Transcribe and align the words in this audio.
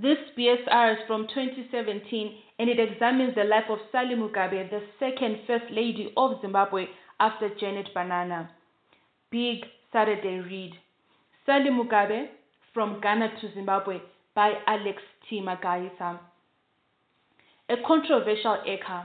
This 0.00 0.18
BSR 0.38 0.92
is 0.92 0.98
from 1.08 1.26
2017 1.26 2.32
and 2.60 2.70
it 2.70 2.78
examines 2.78 3.34
the 3.34 3.42
life 3.42 3.64
of 3.68 3.80
Sally 3.90 4.14
Mugabe, 4.14 4.70
the 4.70 4.80
second 5.00 5.40
First 5.44 5.64
Lady 5.72 6.12
of 6.16 6.40
Zimbabwe 6.40 6.84
after 7.18 7.48
Janet 7.58 7.88
Banana. 7.92 8.48
Big 9.32 9.64
Saturday 9.92 10.38
read. 10.38 10.74
Sally 11.44 11.70
Mugabe, 11.70 12.28
From 12.72 13.00
Ghana 13.00 13.40
to 13.40 13.52
Zimbabwe 13.54 13.98
by 14.36 14.52
Alex 14.68 15.02
T. 15.28 15.40
Magaisa. 15.40 16.20
A 17.68 17.74
controversial 17.84 18.58
acre. 18.66 19.04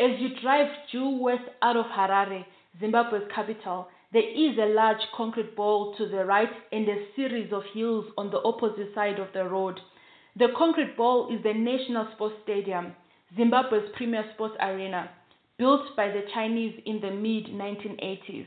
As 0.00 0.18
you 0.18 0.30
drive 0.42 0.66
due 0.90 1.20
west 1.20 1.44
out 1.62 1.76
of 1.76 1.86
Harare, 1.86 2.44
Zimbabwe's 2.80 3.30
capital, 3.32 3.86
there 4.12 4.28
is 4.28 4.58
a 4.58 4.74
large 4.74 5.06
concrete 5.16 5.54
ball 5.54 5.94
to 5.98 6.08
the 6.08 6.24
right 6.24 6.50
and 6.72 6.88
a 6.88 7.06
series 7.14 7.52
of 7.52 7.62
hills 7.72 8.06
on 8.18 8.32
the 8.32 8.42
opposite 8.42 8.92
side 8.92 9.20
of 9.20 9.28
the 9.34 9.44
road. 9.44 9.78
The 10.34 10.48
concrete 10.56 10.96
ball 10.96 11.28
is 11.30 11.42
the 11.42 11.52
National 11.52 12.08
Sports 12.14 12.36
Stadium, 12.44 12.96
Zimbabwe's 13.36 13.90
premier 13.94 14.24
sports 14.32 14.56
arena, 14.60 15.10
built 15.58 15.94
by 15.94 16.08
the 16.08 16.22
Chinese 16.32 16.80
in 16.86 17.02
the 17.02 17.10
mid 17.10 17.48
1980s. 17.48 18.46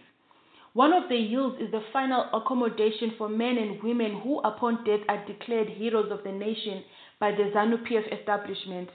One 0.73 0.93
of 0.93 1.07
the 1.09 1.27
hills 1.27 1.53
is 1.59 1.70
the 1.70 1.84
final 1.93 2.26
accommodation 2.34 3.13
for 3.20 3.29
men 3.29 3.59
and 3.59 3.84
women 3.84 4.20
who, 4.23 4.40
upon 4.40 4.84
death, 4.84 5.02
are 5.07 5.23
declared 5.27 5.70
heroes 5.70 6.12
of 6.12 6.23
the 6.23 6.31
nation 6.31 6.84
by 7.20 7.29
the 7.31 7.52
ZANU 7.53 7.88
PF 7.88 8.20
establishment. 8.20 8.90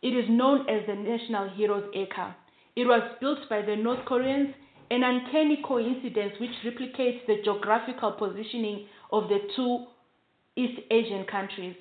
It 0.00 0.14
is 0.16 0.24
known 0.30 0.66
as 0.66 0.86
the 0.86 0.94
National 0.94 1.50
Heroes 1.50 1.90
Acre. 1.94 2.34
It 2.74 2.86
was 2.86 3.02
built 3.20 3.50
by 3.50 3.60
the 3.60 3.76
North 3.76 4.06
Koreans, 4.06 4.54
an 4.90 5.04
uncanny 5.04 5.62
coincidence 5.62 6.32
which 6.40 6.56
replicates 6.64 7.26
the 7.26 7.42
geographical 7.44 8.12
positioning 8.12 8.86
of 9.12 9.28
the 9.28 9.40
two 9.54 9.84
East 10.56 10.80
Asian 10.90 11.26
countries. 11.26 11.76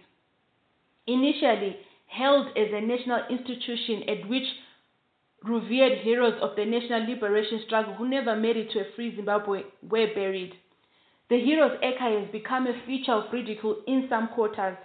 Initially 1.09 1.75
held 2.05 2.49
as 2.55 2.67
a 2.71 2.81
national 2.81 3.23
institution 3.31 4.07
at 4.07 4.29
which 4.29 4.45
revered 5.43 5.97
heroes 6.03 6.39
of 6.39 6.55
the 6.55 6.65
national 6.65 7.09
liberation 7.09 7.63
struggle 7.65 7.95
who 7.95 8.07
never 8.07 8.35
made 8.35 8.57
it 8.57 8.69
to 8.71 8.81
a 8.81 8.91
free 8.95 9.15
Zimbabwe 9.15 9.63
were 9.81 10.13
buried. 10.13 10.53
The 11.29 11.39
Heroes 11.39 11.79
Acre 11.81 12.19
has 12.19 12.31
become 12.31 12.67
a 12.67 12.79
feature 12.85 13.13
of 13.13 13.33
ridicule 13.33 13.77
in 13.87 14.05
some 14.07 14.27
quarters. 14.29 14.77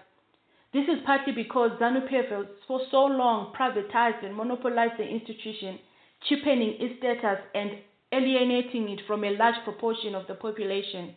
This 0.73 0.89
is 0.89 1.05
partly 1.05 1.35
because 1.35 1.73
ZANU-PF 1.79 2.47
for 2.67 2.81
so 2.91 3.05
long 3.05 3.53
privatized 3.53 4.25
and 4.25 4.35
monopolized 4.35 4.99
the 4.99 5.07
institution, 5.07 5.79
cheapening 6.27 6.77
its 6.81 6.99
status 7.01 7.45
and 7.55 7.71
alienating 8.13 8.89
it 8.89 9.01
from 9.07 9.25
a 9.25 9.37
large 9.37 9.63
proportion 9.65 10.15
of 10.15 10.27
the 10.27 10.35
population. 10.35 11.17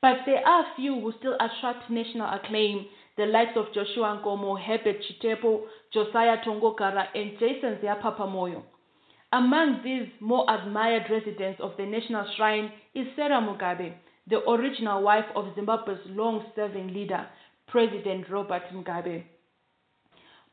But 0.00 0.18
there 0.26 0.46
are 0.46 0.74
few 0.76 1.00
who 1.00 1.12
still 1.18 1.34
attract 1.34 1.90
national 1.90 2.32
acclaim, 2.32 2.86
the 3.16 3.26
likes 3.26 3.56
of 3.56 3.72
Joshua 3.72 4.20
Nkomo, 4.20 4.60
Herbert 4.60 4.96
Chitepo, 5.02 5.62
Josiah 5.92 6.38
Tongogara, 6.44 7.06
and 7.14 7.32
Jason 7.38 7.78
Ziyaphapha 7.82 8.28
Moyo. 8.28 8.62
Among 9.32 9.80
these 9.82 10.08
more 10.20 10.46
admired 10.48 11.10
residents 11.10 11.60
of 11.60 11.72
the 11.76 11.86
national 11.86 12.26
shrine 12.36 12.70
is 12.94 13.06
Sarah 13.16 13.40
Mugabe, 13.40 13.94
the 14.28 14.38
original 14.48 15.02
wife 15.02 15.24
of 15.34 15.46
Zimbabwe's 15.56 16.00
long-serving 16.06 16.88
leader, 16.94 17.26
President 17.68 18.28
Robert 18.30 18.62
Mugabe. 18.72 19.24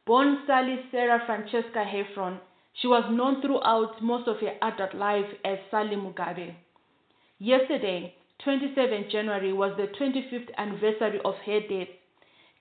Born 0.05 0.39
Sally 0.47 0.79
Sarah 0.91 1.21
Francesca 1.25 1.85
Heffron, 1.85 2.39
she 2.81 2.87
was 2.87 3.03
known 3.11 3.41
throughout 3.41 4.01
most 4.01 4.27
of 4.27 4.37
her 4.39 4.53
adult 4.61 4.95
life 4.95 5.29
as 5.45 5.59
Sally 5.69 5.95
Mugabe. 5.95 6.55
Yesterday, 7.39 8.15
27 8.43 9.05
January, 9.11 9.53
was 9.53 9.73
the 9.77 9.87
25th 9.99 10.49
anniversary 10.57 11.19
of 11.23 11.35
her 11.45 11.59
death. 11.61 11.87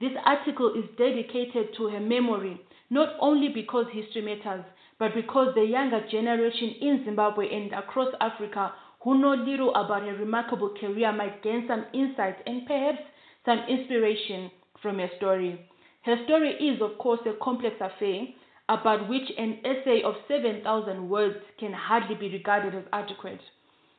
This 0.02 0.18
article 0.26 0.74
is 0.74 0.90
dedicated 0.98 1.76
to 1.76 1.86
her 1.86 2.00
memory, 2.00 2.60
not 2.90 3.10
only 3.20 3.50
because 3.50 3.86
history 3.92 4.22
matters, 4.22 4.64
but 4.98 5.14
because 5.14 5.54
the 5.54 5.62
younger 5.62 6.04
generation 6.10 6.74
in 6.80 7.04
Zimbabwe 7.04 7.48
and 7.54 7.72
across 7.72 8.12
Africa 8.20 8.72
who 9.02 9.16
know 9.18 9.34
little 9.34 9.72
about 9.76 10.02
her 10.02 10.16
remarkable 10.16 10.70
career 10.70 11.12
might 11.12 11.40
gain 11.44 11.66
some 11.68 11.86
insight 11.94 12.34
and 12.48 12.66
perhaps 12.66 12.98
some 13.44 13.60
inspiration 13.68 14.50
from 14.82 14.98
her 14.98 15.08
story. 15.18 15.70
Her 16.02 16.16
story 16.24 16.50
is, 16.54 16.82
of 16.82 16.98
course, 16.98 17.20
a 17.24 17.34
complex 17.40 17.76
affair 17.80 18.26
about 18.68 19.08
which 19.08 19.30
an 19.38 19.60
essay 19.64 20.02
of 20.02 20.16
7,000 20.26 21.08
words 21.08 21.36
can 21.60 21.72
hardly 21.72 22.16
be 22.16 22.28
regarded 22.28 22.74
as 22.74 22.84
adequate, 22.92 23.40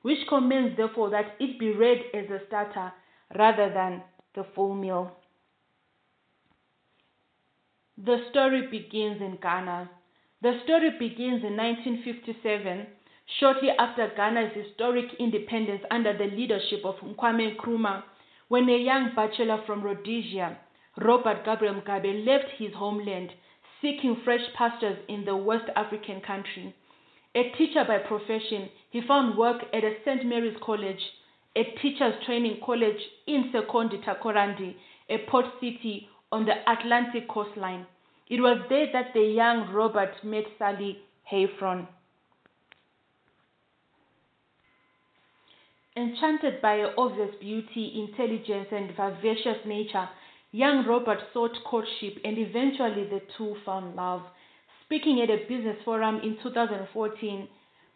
which 0.02 0.28
commends, 0.28 0.76
therefore, 0.76 1.12
that 1.12 1.38
it 1.40 1.58
be 1.58 1.72
read 1.72 2.00
as 2.14 2.30
a 2.30 2.46
starter 2.48 2.92
rather 3.38 3.72
than 3.74 4.04
the 4.36 4.44
full 4.54 4.76
meal. 4.76 5.16
The 7.98 8.26
story 8.32 8.68
begins 8.72 9.22
in 9.22 9.38
Ghana. 9.40 9.88
The 10.42 10.60
story 10.64 10.90
begins 10.98 11.44
in 11.44 11.56
1957, 11.56 12.88
shortly 13.40 13.70
after 13.70 14.12
Ghana's 14.16 14.52
historic 14.56 15.14
independence 15.20 15.84
under 15.92 16.12
the 16.18 16.26
leadership 16.26 16.84
of 16.86 16.96
Kwame 16.96 17.56
Nkrumah 17.56 18.02
when 18.48 18.68
a 18.68 18.78
young 18.78 19.14
bachelor 19.16 19.62
from 19.68 19.84
Rhodesia, 19.84 20.58
Robert 20.98 21.46
Gabriel 21.46 21.76
Mugabe, 21.76 22.26
left 22.26 22.50
his 22.58 22.74
homeland 22.74 23.30
seeking 23.80 24.16
fresh 24.24 24.52
pastures 24.58 24.98
in 25.08 25.24
the 25.26 25.36
West 25.36 25.70
African 25.76 26.20
country. 26.22 26.74
A 27.36 27.52
teacher 27.52 27.86
by 27.88 28.00
profession, 28.00 28.70
he 28.90 29.02
found 29.08 29.38
work 29.38 29.62
at 29.72 29.84
a 29.84 29.98
St. 30.04 30.26
Mary's 30.26 30.58
College, 30.64 31.02
a 31.56 31.64
teacher's 31.80 32.16
training 32.26 32.60
college 32.66 33.02
in 33.28 33.52
Sekondi 33.54 34.04
Takoradi, 34.04 34.76
a 35.10 35.20
port 35.30 35.46
city 35.60 36.10
on 36.34 36.46
the 36.46 36.56
Atlantic 36.68 37.30
coastline. 37.30 37.86
It 38.28 38.42
was 38.42 38.58
there 38.68 38.88
that 38.92 39.14
the 39.14 39.22
young 39.22 39.72
Robert 39.72 40.16
met 40.24 40.46
Sally 40.58 40.98
Heffron. 41.32 41.88
Enchanted 45.96 46.60
by 46.60 46.78
her 46.78 46.92
obvious 46.98 47.36
beauty, 47.40 48.04
intelligence, 48.10 48.68
and 48.72 48.90
vivacious 48.96 49.64
nature, 49.68 50.10
young 50.52 50.84
Robert 50.88 51.20
sought 51.34 51.56
courtship 51.70 52.18
and 52.26 52.40
eventually 52.40 53.08
the 53.12 53.22
two 53.38 53.56
found 53.64 53.96
love. 53.96 54.24
Speaking 54.86 55.22
at 55.22 55.30
a 55.30 55.46
business 55.48 55.78
forum 55.86 56.20
in 56.24 56.38
2014, 56.42 57.48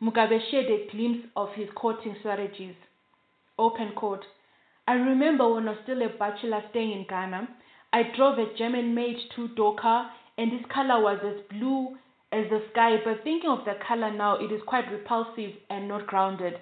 Mugabe 0.04 0.40
shared 0.52 0.68
a 0.68 0.88
glimpse 0.92 1.28
of 1.36 1.50
his 1.56 1.69
courting 1.74 2.16
strategies. 2.19 2.75
Open 3.58 3.94
quote. 3.96 4.25
I 4.88 4.94
remember 4.94 5.52
when 5.52 5.68
I 5.68 5.72
was 5.72 5.80
still 5.84 6.04
a 6.04 6.09
bachelor 6.09 6.62
staying 6.69 6.92
in 6.92 7.06
Ghana, 7.09 7.48
I 7.94 8.03
drove 8.16 8.38
a 8.38 8.53
German 8.58 8.94
made 8.94 9.18
two 9.36 9.50
door 9.50 9.75
car 9.75 10.12
and 10.38 10.52
this 10.52 10.66
color 10.74 11.02
was 11.02 11.20
as 11.24 11.42
blue 11.50 11.98
as 12.31 12.50
the 12.50 12.62
sky, 12.72 12.98
but 13.03 13.24
thinking 13.24 13.50
of 13.50 13.64
the 13.66 13.75
color 13.88 14.12
now, 14.12 14.36
it 14.36 14.52
is 14.52 14.62
quite 14.68 14.92
repulsive 14.92 15.52
and 15.70 15.88
not 15.88 16.08
grounded. 16.08 16.59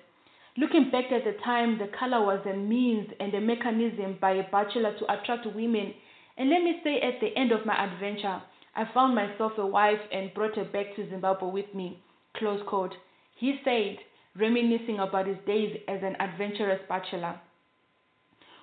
Looking 0.57 0.89
back 0.91 1.11
at 1.11 1.25
the 1.25 1.35
time, 1.43 1.77
the 1.77 1.87
color 1.87 2.23
was 2.23 2.45
a 2.45 2.55
means 2.55 3.09
and 3.19 3.33
a 3.33 3.41
mechanism 3.41 4.17
by 4.21 4.31
a 4.31 4.49
bachelor 4.49 4.95
to 4.97 5.13
attract 5.13 5.45
women. 5.47 5.93
And 6.37 6.49
let 6.49 6.63
me 6.63 6.79
say, 6.83 7.01
at 7.01 7.19
the 7.19 7.35
end 7.35 7.51
of 7.51 7.65
my 7.65 7.75
adventure, 7.75 8.41
I 8.75 8.85
found 8.93 9.15
myself 9.15 9.53
a 9.57 9.65
wife 9.65 9.99
and 10.11 10.33
brought 10.33 10.55
her 10.55 10.63
back 10.63 10.95
to 10.95 11.09
Zimbabwe 11.09 11.49
with 11.49 11.73
me. 11.73 11.99
Close 12.37 12.61
quote. 12.67 12.93
He 13.35 13.59
said, 13.65 13.97
reminiscing 14.37 14.99
about 14.99 15.27
his 15.27 15.37
days 15.45 15.77
as 15.87 15.99
an 16.03 16.15
adventurous 16.19 16.81
bachelor. 16.87 17.39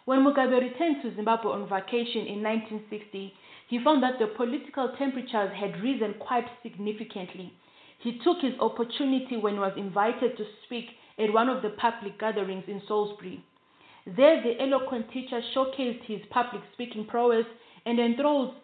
When 0.05 0.25
Mugabe 0.25 0.61
returned 0.61 1.03
to 1.03 1.15
Zimbabwe 1.15 1.53
on 1.53 1.69
vacation 1.69 2.27
in 2.27 2.43
1960, 2.43 3.35
he 3.69 3.85
found 3.85 4.03
that 4.03 4.19
the 4.19 4.27
political 4.27 4.89
temperatures 4.99 5.53
had 5.55 5.81
risen 5.81 6.15
quite 6.19 6.49
significantly. 6.63 7.53
He 8.01 8.19
took 8.19 8.41
his 8.41 8.59
opportunity 8.59 9.37
when 9.37 9.55
he 9.55 9.61
was 9.61 9.75
invited 9.77 10.37
to 10.37 10.45
speak 10.65 10.87
at 11.19 11.33
one 11.33 11.49
of 11.49 11.63
the 11.63 11.71
public 11.71 12.19
gatherings 12.19 12.65
in 12.67 12.83
Salisbury. 12.89 13.45
There, 14.05 14.43
the 14.43 14.61
eloquent 14.61 15.13
teacher 15.13 15.41
showcased 15.55 16.03
his 16.05 16.21
public 16.31 16.63
speaking 16.73 17.07
prowess 17.07 17.47
and 17.87 18.01
enthralled 18.01 18.55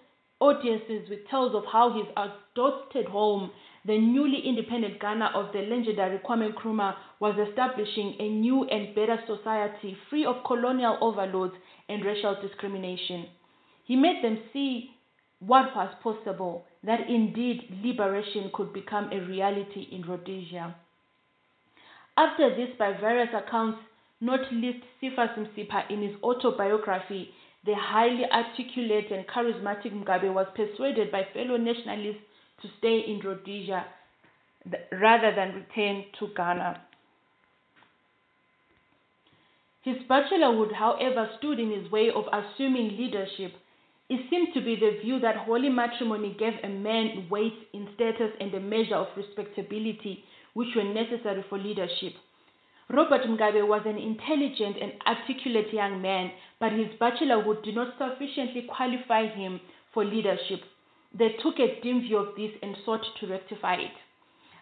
audiences 0.40 1.08
with 1.08 1.28
tales 1.30 1.54
of 1.54 1.64
how 1.66 1.92
his 1.92 2.06
adopted 2.16 3.06
home, 3.06 3.52
the 3.88 3.96
newly 3.96 4.46
independent 4.46 5.00
Ghana 5.00 5.30
of 5.34 5.50
the 5.54 5.60
legendary 5.60 6.18
Kwame 6.18 6.52
Nkrumah, 6.52 6.94
was 7.20 7.34
establishing 7.48 8.16
a 8.20 8.28
new 8.28 8.64
and 8.64 8.94
better 8.94 9.18
society 9.26 9.96
free 10.10 10.26
of 10.26 10.44
colonial 10.46 10.98
overlords 11.00 11.54
and 11.88 12.04
racial 12.04 12.36
discrimination. 12.42 13.24
He 13.84 13.96
made 13.96 14.22
them 14.22 14.40
see 14.52 14.90
what 15.40 15.74
was 15.74 15.88
possible, 16.02 16.66
that 16.84 17.08
indeed 17.08 17.80
liberation 17.82 18.50
could 18.52 18.74
become 18.74 19.10
a 19.10 19.20
reality 19.24 19.88
in 19.90 20.02
Rhodesia. 20.02 20.76
After 22.18 22.54
this, 22.54 22.68
by 22.78 22.92
various 22.92 23.30
accounts, 23.34 23.78
not 24.20 24.40
least 24.52 24.84
Cephas 25.00 25.30
Msipa 25.38 25.90
in 25.90 26.02
his 26.02 26.22
autobiography, 26.22 27.30
the 27.64 27.74
highly 27.74 28.24
articulate 28.30 29.10
and 29.10 29.26
charismatic 29.26 29.92
Mugabe 29.94 30.32
was 30.34 30.46
persuaded 30.54 31.10
by 31.10 31.26
fellow 31.32 31.56
nationalists 31.56 32.27
to 32.62 32.68
stay 32.78 33.00
in 33.06 33.20
Rhodesia 33.20 33.84
rather 34.92 35.34
than 35.34 35.54
return 35.54 36.04
to 36.18 36.28
Ghana. 36.36 36.82
His 39.82 39.96
bachelorhood, 40.08 40.72
however, 40.72 41.30
stood 41.38 41.58
in 41.58 41.70
his 41.70 41.90
way 41.90 42.10
of 42.10 42.24
assuming 42.32 42.96
leadership. 42.96 43.54
It 44.10 44.28
seemed 44.28 44.52
to 44.54 44.60
be 44.60 44.76
the 44.76 44.98
view 45.02 45.20
that 45.20 45.36
holy 45.36 45.68
matrimony 45.68 46.34
gave 46.38 46.54
a 46.62 46.68
man 46.68 47.28
weight 47.30 47.68
in 47.72 47.88
status 47.94 48.32
and 48.40 48.52
a 48.54 48.60
measure 48.60 48.96
of 48.96 49.16
respectability 49.16 50.24
which 50.54 50.74
were 50.74 50.84
necessary 50.84 51.44
for 51.48 51.58
leadership. 51.58 52.14
Robert 52.90 53.22
Mugabe 53.26 53.66
was 53.66 53.82
an 53.84 53.98
intelligent 53.98 54.76
and 54.80 54.92
articulate 55.06 55.72
young 55.72 56.00
man, 56.00 56.32
but 56.58 56.72
his 56.72 56.88
bachelorhood 57.00 57.62
did 57.62 57.74
not 57.74 57.98
sufficiently 57.98 58.62
qualify 58.62 59.26
him 59.26 59.60
for 59.92 60.04
leadership. 60.04 60.60
They 61.12 61.30
took 61.42 61.58
a 61.58 61.80
dim 61.80 62.00
view 62.00 62.18
of 62.18 62.36
this 62.36 62.52
and 62.62 62.76
sought 62.84 63.04
to 63.20 63.26
rectify 63.26 63.74
it. 63.74 63.96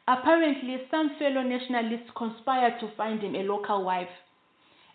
Apparently, 0.09 0.87
some 0.91 1.17
fellow 1.19 1.43
nationalists 1.43 2.11
conspired 2.17 2.79
to 2.81 2.95
find 2.97 3.21
him 3.21 3.35
a 3.35 3.43
local 3.43 3.85
wife. 3.85 4.09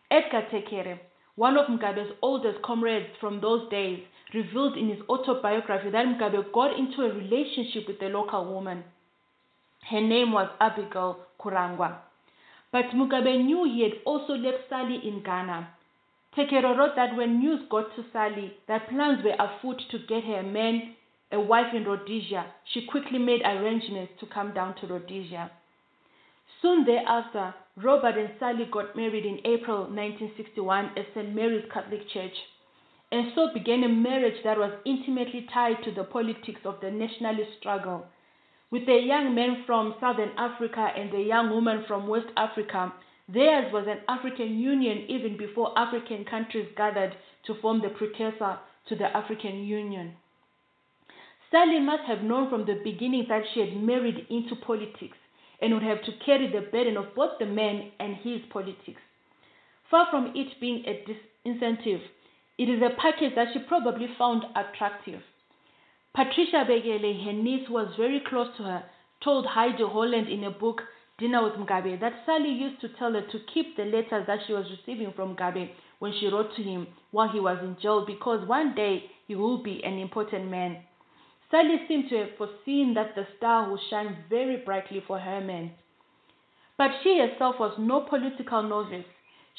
Edgar 0.09 0.47
Tekere, 0.49 0.99
one 1.35 1.57
of 1.57 1.67
Mugabe's 1.67 2.13
oldest 2.21 2.61
comrades 2.61 3.09
from 3.19 3.41
those 3.41 3.69
days, 3.69 3.99
revealed 4.33 4.77
in 4.77 4.89
his 4.89 4.99
autobiography 5.09 5.89
that 5.89 6.05
Mugabe 6.05 6.51
got 6.53 6.77
into 6.77 7.01
a 7.01 7.13
relationship 7.13 7.87
with 7.87 8.01
a 8.01 8.09
local 8.09 8.45
woman. 8.45 8.83
Her 9.89 10.01
name 10.01 10.31
was 10.31 10.49
Abigail 10.61 11.19
Kurangwa. 11.39 11.97
But 12.71 12.93
Mugabe 12.95 13.43
knew 13.43 13.65
he 13.65 13.83
had 13.83 14.01
also 14.05 14.33
left 14.33 14.69
Sally 14.69 15.01
in 15.05 15.23
Ghana. 15.23 15.67
Tekere 16.35 16.77
wrote 16.77 16.95
that 16.95 17.17
when 17.17 17.39
news 17.39 17.61
got 17.69 17.93
to 17.95 18.05
Sally 18.13 18.53
that 18.67 18.87
plans 18.87 19.21
were 19.23 19.35
afoot 19.37 19.81
to 19.91 19.99
get 20.07 20.23
her 20.23 20.39
a 20.39 20.43
man, 20.43 20.95
a 21.31 21.39
wife 21.39 21.73
in 21.73 21.85
Rhodesia, 21.85 22.45
she 22.73 22.85
quickly 22.85 23.17
made 23.17 23.41
arrangements 23.41 24.13
to 24.19 24.25
come 24.25 24.53
down 24.53 24.75
to 24.75 24.87
Rhodesia. 24.87 25.51
Soon 26.61 26.85
thereafter, 26.85 27.55
Robert 27.77 28.17
and 28.17 28.31
Sally 28.39 28.65
got 28.71 28.95
married 28.95 29.25
in 29.25 29.39
April 29.45 29.83
1961 29.83 30.91
at 30.97 31.05
St. 31.15 31.33
Mary's 31.33 31.65
Catholic 31.73 32.07
Church, 32.09 32.35
and 33.11 33.31
so 33.33 33.49
began 33.53 33.83
a 33.83 33.89
marriage 33.89 34.43
that 34.43 34.57
was 34.57 34.73
intimately 34.85 35.47
tied 35.53 35.81
to 35.83 35.91
the 35.91 36.03
politics 36.03 36.61
of 36.65 36.79
the 36.81 36.91
nationalist 36.91 37.51
struggle. 37.59 38.05
With 38.69 38.87
a 38.87 39.01
young 39.01 39.33
man 39.33 39.63
from 39.65 39.95
Southern 39.99 40.31
Africa 40.37 40.91
and 40.95 41.13
a 41.13 41.21
young 41.21 41.49
woman 41.49 41.83
from 41.87 42.07
West 42.07 42.29
Africa, 42.37 42.93
theirs 43.27 43.71
was 43.73 43.87
an 43.87 43.99
African 44.07 44.59
Union 44.59 45.05
even 45.09 45.37
before 45.37 45.77
African 45.77 46.25
countries 46.25 46.67
gathered 46.77 47.15
to 47.47 47.55
form 47.61 47.81
the 47.81 47.89
precursor 47.89 48.59
to 48.87 48.95
the 48.95 49.15
African 49.15 49.63
Union. 49.63 50.15
Sally 51.51 51.81
must 51.81 52.03
have 52.03 52.23
known 52.23 52.49
from 52.49 52.65
the 52.65 52.79
beginning 52.81 53.25
that 53.27 53.43
she 53.53 53.59
had 53.59 53.75
married 53.75 54.25
into 54.29 54.55
politics 54.55 55.17
and 55.61 55.73
would 55.73 55.83
have 55.83 56.01
to 56.03 56.13
carry 56.25 56.47
the 56.47 56.61
burden 56.71 56.95
of 56.95 57.13
both 57.13 57.37
the 57.39 57.45
man 57.45 57.91
and 57.99 58.15
his 58.15 58.41
politics. 58.49 59.01
Far 59.89 60.07
from 60.09 60.31
it 60.33 60.59
being 60.61 60.85
a 60.85 61.03
disincentive, 61.05 62.01
it 62.57 62.69
is 62.69 62.81
a 62.81 62.95
package 62.97 63.35
that 63.35 63.49
she 63.51 63.59
probably 63.59 64.07
found 64.17 64.45
attractive. 64.55 65.21
Patricia 66.15 66.63
Bekele, 66.65 67.25
her 67.25 67.33
niece 67.33 67.67
who 67.67 67.73
was 67.73 67.93
very 67.97 68.21
close 68.21 68.47
to 68.55 68.63
her, 68.63 68.83
told 69.21 69.45
Heidi 69.45 69.83
Holland 69.83 70.29
in 70.29 70.45
a 70.45 70.51
book, 70.51 70.81
Dinner 71.17 71.43
with 71.43 71.53
Mugabe, 71.53 71.99
that 71.99 72.23
Sally 72.25 72.49
used 72.49 72.79
to 72.81 72.89
tell 72.97 73.11
her 73.11 73.21
to 73.21 73.39
keep 73.53 73.75
the 73.75 73.85
letters 73.85 74.25
that 74.25 74.39
she 74.47 74.53
was 74.53 74.65
receiving 74.71 75.11
from 75.13 75.35
Mugabe 75.35 75.69
when 75.99 76.13
she 76.17 76.27
wrote 76.27 76.55
to 76.55 76.63
him 76.63 76.87
while 77.11 77.27
he 77.27 77.39
was 77.39 77.59
in 77.61 77.75
jail 77.81 78.05
because 78.05 78.47
one 78.47 78.73
day 78.73 79.03
he 79.27 79.35
will 79.35 79.61
be 79.61 79.83
an 79.83 79.99
important 79.99 80.49
man. 80.49 80.77
Sally 81.51 81.81
seemed 81.87 82.07
to 82.09 82.17
have 82.17 82.37
foreseen 82.37 82.93
that 82.93 83.13
the 83.13 83.27
star 83.37 83.69
would 83.69 83.81
shine 83.89 84.23
very 84.29 84.57
brightly 84.57 85.03
for 85.05 85.19
her 85.19 85.41
men. 85.41 85.71
But 86.77 86.91
she 87.03 87.19
herself 87.19 87.59
was 87.59 87.77
no 87.77 88.01
political 88.01 88.63
novice. 88.63 89.05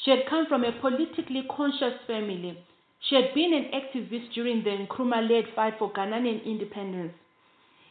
She 0.03 0.09
had 0.09 0.25
come 0.27 0.47
from 0.47 0.63
a 0.63 0.71
politically 0.81 1.43
conscious 1.55 1.93
family. 2.07 2.57
She 2.99 3.15
had 3.15 3.33
been 3.35 3.53
an 3.53 3.69
activist 3.71 4.33
during 4.33 4.63
the 4.63 4.71
Nkrumah 4.71 5.29
led 5.29 5.53
fight 5.55 5.75
for 5.77 5.91
Ghanaian 5.93 6.43
independence. 6.43 7.13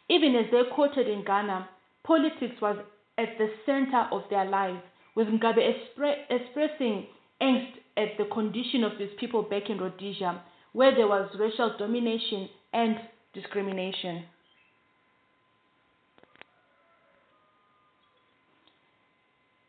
Even 0.08 0.34
as 0.34 0.50
they 0.50 0.62
quoted 0.75 1.06
in 1.08 1.25
Ghana, 1.25 1.69
politics 2.02 2.60
was 2.60 2.76
at 3.16 3.38
the 3.38 3.52
center 3.64 4.08
of 4.10 4.25
their 4.31 4.44
lives, 4.44 4.82
with 5.14 5.28
Mugabe 5.28 5.58
expre- 5.58 6.25
expressing 6.28 7.06
angst 7.40 7.75
at 7.96 8.16
the 8.19 8.25
condition 8.25 8.82
of 8.82 8.99
his 8.99 9.10
people 9.20 9.43
back 9.43 9.70
in 9.70 9.78
Rhodesia, 9.78 10.43
where 10.72 10.94
there 10.94 11.06
was 11.06 11.31
racial 11.38 11.76
domination 11.78 12.49
and 12.72 12.96
discrimination. 13.34 14.25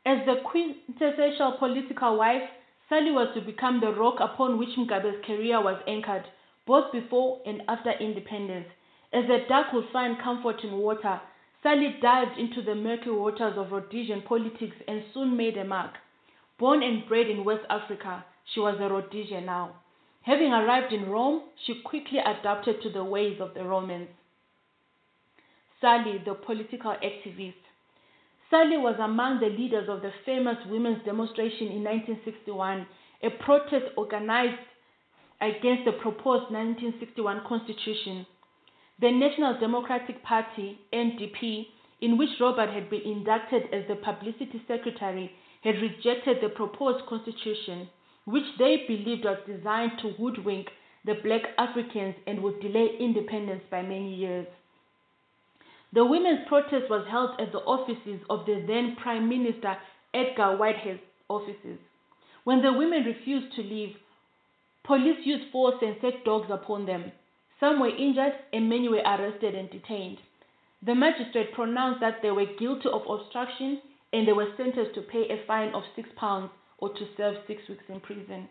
As 0.05 0.19
the 0.25 0.41
quintessential 0.43 1.53
political 1.59 2.17
wife, 2.17 2.43
Sally 2.89 3.11
was 3.11 3.29
to 3.35 3.41
become 3.41 3.79
the 3.79 3.93
rock 3.93 4.19
upon 4.19 4.57
which 4.57 4.77
Mugabe's 4.77 5.25
career 5.25 5.63
was 5.63 5.81
anchored, 5.87 6.25
both 6.67 6.91
before 6.91 7.41
and 7.45 7.61
after 7.69 7.91
independence. 7.91 8.67
As 9.13 9.25
the 9.27 9.45
duck 9.47 9.71
will 9.71 9.87
find 9.93 10.21
comfort 10.21 10.63
in 10.63 10.77
water, 10.77 11.21
Sally 11.61 11.95
dived 12.01 12.37
into 12.37 12.61
the 12.61 12.75
murky 12.75 13.11
waters 13.11 13.57
of 13.57 13.71
Rhodesian 13.71 14.23
politics 14.23 14.75
and 14.87 15.03
soon 15.13 15.37
made 15.37 15.57
a 15.57 15.63
mark. 15.63 15.93
Born 16.59 16.83
and 16.83 17.07
bred 17.07 17.27
in 17.27 17.45
West 17.45 17.65
Africa, 17.69 18.25
she 18.53 18.59
was 18.59 18.75
a 18.81 18.89
Rhodesian 18.89 19.45
now. 19.45 19.75
Having 20.23 20.53
arrived 20.53 20.93
in 20.93 21.09
Rome, 21.09 21.43
she 21.65 21.81
quickly 21.81 22.17
adapted 22.17 22.81
to 22.81 22.89
the 22.89 23.03
ways 23.03 23.41
of 23.41 23.53
the 23.53 23.63
Romans. 23.65 24.07
Sally, 25.81 26.21
the 26.25 26.33
political 26.33 26.95
activist. 27.03 27.59
Sally 28.49 28.77
was 28.77 28.95
among 29.01 29.41
the 29.41 29.49
leaders 29.49 29.89
of 29.89 30.01
the 30.01 30.13
famous 30.25 30.55
women's 30.69 31.03
demonstration 31.03 31.67
in 31.67 31.83
1961, 31.83 32.87
a 33.21 33.29
protest 33.43 33.91
organized 33.97 34.61
against 35.41 35.83
the 35.83 35.91
proposed 35.91 36.49
1961 36.51 37.43
constitution. 37.45 38.25
The 39.01 39.11
National 39.11 39.59
Democratic 39.59 40.23
Party, 40.23 40.79
NDP, 40.93 41.67
in 41.99 42.17
which 42.17 42.39
Robert 42.39 42.69
had 42.69 42.89
been 42.89 43.01
inducted 43.01 43.63
as 43.73 43.85
the 43.89 43.95
publicity 43.95 44.61
secretary, 44.69 45.33
had 45.65 45.81
rejected 45.81 46.37
the 46.41 46.49
proposed 46.49 47.05
constitution 47.07 47.89
which 48.25 48.45
they 48.57 48.85
believed 48.87 49.25
was 49.25 49.39
designed 49.45 49.91
to 50.01 50.11
hoodwink 50.11 50.69
the 51.05 51.15
black 51.23 51.41
Africans 51.57 52.15
and 52.25 52.41
would 52.41 52.61
delay 52.61 52.95
independence 52.99 53.63
by 53.69 53.81
many 53.81 54.15
years. 54.15 54.47
The 55.91 56.05
women's 56.05 56.47
protest 56.47 56.89
was 56.89 57.05
held 57.09 57.39
at 57.39 57.51
the 57.51 57.59
offices 57.59 58.21
of 58.29 58.45
the 58.45 58.63
then 58.65 58.95
Prime 59.01 59.27
Minister 59.27 59.77
Edgar 60.13 60.57
Whitehead's 60.57 61.01
offices. 61.29 61.77
When 62.45 62.61
the 62.61 62.73
women 62.73 63.03
refused 63.03 63.55
to 63.55 63.61
leave, 63.61 63.95
police 64.83 65.25
used 65.25 65.51
force 65.51 65.75
and 65.81 65.95
set 66.01 66.23
dogs 66.25 66.49
upon 66.49 66.85
them. 66.85 67.11
Some 67.59 67.79
were 67.79 67.95
injured 67.95 68.33
and 68.51 68.69
many 68.69 68.89
were 68.89 69.03
arrested 69.05 69.55
and 69.55 69.69
detained. 69.69 70.17
The 70.81 70.95
magistrate 70.95 71.53
pronounced 71.53 71.99
that 72.01 72.21
they 72.21 72.31
were 72.31 72.45
guilty 72.59 72.89
of 72.89 73.03
obstruction 73.07 73.81
and 74.11 74.27
they 74.27 74.33
were 74.33 74.53
sentenced 74.57 74.95
to 74.95 75.01
pay 75.01 75.29
a 75.29 75.45
fine 75.45 75.73
of 75.73 75.83
six 75.95 76.09
pounds 76.15 76.49
or 76.77 76.89
to 76.89 77.07
serve 77.17 77.35
six 77.47 77.61
weeks 77.69 77.83
in 77.89 77.99
prison. 77.99 78.47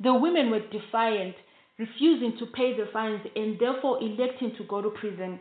The 0.00 0.14
women 0.14 0.50
were 0.50 0.60
defiant, 0.60 1.36
refusing 1.78 2.36
to 2.38 2.46
pay 2.46 2.76
the 2.76 2.86
fines 2.92 3.22
and 3.36 3.58
therefore 3.58 4.02
electing 4.02 4.54
to 4.56 4.64
go 4.64 4.82
to 4.82 4.90
prison. 4.90 5.40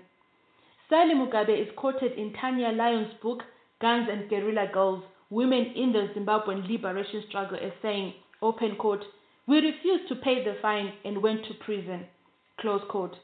Sally 0.90 1.16
Mugabe 1.16 1.58
is 1.62 1.74
quoted 1.76 2.14
in 2.14 2.34
Tanya 2.34 2.70
Lyons' 2.70 3.14
book, 3.22 3.44
Guns 3.80 4.08
and 4.12 4.30
Guerrilla 4.30 4.68
Girls 4.72 5.04
Women 5.32 5.72
in 5.78 5.94
the 5.94 6.10
Zimbabwean 6.14 6.70
Liberation 6.70 7.24
Struggle, 7.30 7.58
as 7.58 7.72
saying, 7.82 8.14
open 8.42 8.76
quote, 8.76 9.06
We 9.48 9.60
refused 9.60 10.10
to 10.10 10.16
pay 10.16 10.44
the 10.44 10.56
fine 10.62 10.92
and 11.06 11.24
went 11.24 11.46
to 11.46 11.54
prison. 11.54 12.06
Close 12.60 12.82
quote. 12.90 13.16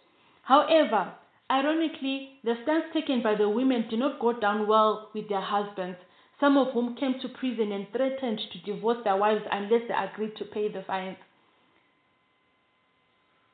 However, 0.44 1.12
ironically, 1.52 2.40
the 2.46 2.56
stance 2.64 2.86
taken 2.94 3.22
by 3.22 3.36
the 3.36 3.50
women 3.50 3.90
did 3.90 4.00
not 4.00 4.22
go 4.22 4.32
down 4.32 4.68
well 4.68 5.10
with 5.14 5.28
their 5.28 5.42
husbands 5.42 5.98
some 6.40 6.58
of 6.58 6.74
whom 6.74 6.96
came 6.96 7.20
to 7.22 7.30
prison 7.30 7.72
and 7.72 7.88
threatened 7.92 8.40
to 8.52 8.72
divorce 8.74 8.98
their 9.04 9.18
wives 9.18 9.44
unless 9.52 9.82
they 9.88 9.94
agreed 9.94 10.36
to 10.38 10.46
pay 10.46 10.68
the 10.72 10.84
fines. 10.84 11.18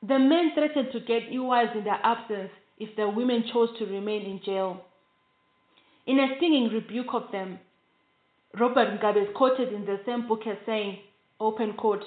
The 0.01 0.19
men 0.19 0.51
threatened 0.53 0.91
to 0.91 0.99
get 0.99 1.29
new 1.29 1.43
wives 1.43 1.71
in 1.75 1.85
their 1.85 1.99
absence 2.03 2.51
if 2.77 2.95
the 2.97 3.07
women 3.07 3.45
chose 3.53 3.69
to 3.79 3.85
remain 3.85 4.23
in 4.23 4.41
jail. 4.43 4.81
In 6.05 6.19
a 6.19 6.35
stinging 6.35 6.69
rebuke 6.73 7.13
of 7.13 7.31
them, 7.31 7.59
Robert 8.59 8.89
Mugabe 8.89 9.29
is 9.29 9.35
quoted 9.35 9.71
in 9.71 9.85
the 9.85 9.99
same 10.05 10.27
book 10.27 10.41
as 10.45 10.57
saying, 10.65 10.99
open 11.39 11.73
quote, 11.73 12.03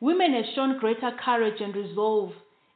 Women 0.00 0.34
have 0.34 0.44
shown 0.54 0.78
greater 0.78 1.10
courage 1.24 1.60
and 1.60 1.74
resolve, 1.74 2.32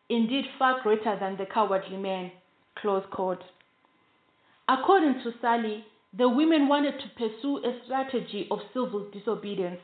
indeed 0.09 0.47
far 0.59 0.83
greater 0.83 1.17
than 1.19 1.37
the 1.37 1.47
cowardly 1.47 1.97
men, 1.97 2.33
close 2.77 3.05
quote. 3.11 3.43
According 4.69 5.23
to 5.23 5.33
Sally, 5.41 5.85
the 6.17 6.29
women 6.29 6.69
wanted 6.69 6.95
to 7.01 7.09
pursue 7.17 7.59
a 7.59 7.81
strategy 7.85 8.47
of 8.51 8.61
civil 8.73 9.11
disobedience. 9.11 9.81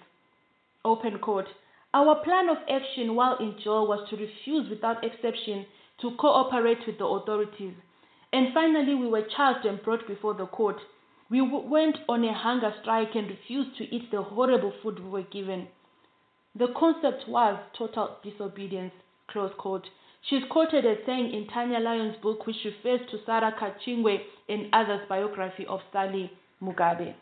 Open 0.85 1.19
quote. 1.19 1.49
Our 1.93 2.23
plan 2.23 2.49
of 2.49 2.59
action 2.71 3.17
while 3.17 3.37
in 3.39 3.57
jail 3.65 3.87
was 3.87 4.09
to 4.11 4.17
refuse 4.17 4.71
without 4.71 5.03
exception 5.03 5.67
to 6.01 6.15
cooperate 6.17 6.87
with 6.87 6.99
the 6.99 7.05
authorities. 7.05 7.75
And 8.33 8.55
finally, 8.55 8.95
we 8.95 9.09
were 9.09 9.27
charged 9.37 9.67
and 9.67 9.83
brought 9.83 10.07
before 10.07 10.35
the 10.35 10.47
court. 10.47 10.77
We 11.31 11.41
went 11.41 11.97
on 12.09 12.23
a 12.25 12.33
hunger 12.33 12.73
strike 12.81 13.15
and 13.17 13.29
refused 13.29 13.77
to 13.79 13.85
eat 13.95 14.11
the 14.13 14.23
horrible 14.23 14.73
food 14.83 15.01
we 15.01 15.11
were 15.11 15.23
given. 15.23 15.67
The 16.55 16.69
concept 16.79 17.29
was 17.29 17.59
total 17.77 18.17
disobedience, 18.23 18.93
close 19.29 19.53
quote. 19.59 19.87
She's 20.23 20.45
quoted 20.51 20.85
as 20.85 20.99
saying 21.07 21.33
in 21.33 21.47
Tanya 21.49 21.79
Lyons' 21.79 22.17
book, 22.23 22.47
which 22.47 22.65
refers 22.65 23.01
to 23.11 23.19
Sarah 23.25 23.53
Kachingwe 23.59 24.21
and 24.49 24.69
others' 24.73 25.09
biography 25.09 25.67
of 25.67 25.81
Sally 25.93 26.31
Mugabe. 26.63 27.15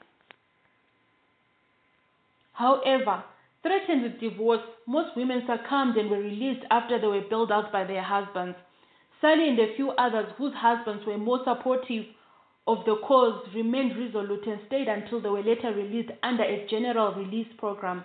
However, 2.53 3.23
threatened 3.63 4.03
with 4.03 4.21
divorce, 4.21 4.63
most 4.87 5.17
women 5.17 5.47
succumbed 5.47 5.97
and 5.97 6.11
were 6.11 6.19
released 6.19 6.65
after 6.71 6.99
they 6.99 7.07
were 7.07 7.21
bailed 7.21 7.53
out 7.53 7.71
by 7.71 7.85
their 7.85 8.03
husbands. 8.03 8.57
Sally 9.21 9.49
and 9.49 9.59
a 9.59 9.75
few 9.77 9.91
others 9.93 10.33
whose 10.37 10.55
husbands 10.55 11.07
were 11.07 11.19
more 11.19 11.41
supportive 11.45 12.07
of 12.67 12.85
the 12.85 12.97
cause 12.97 13.47
remained 13.55 13.97
resolute 13.97 14.47
and 14.47 14.61
stayed 14.67 14.89
until 14.89 15.21
they 15.21 15.29
were 15.29 15.43
later 15.43 15.73
released 15.73 16.11
under 16.23 16.43
a 16.43 16.67
general 16.67 17.15
release 17.15 17.49
program. 17.59 18.05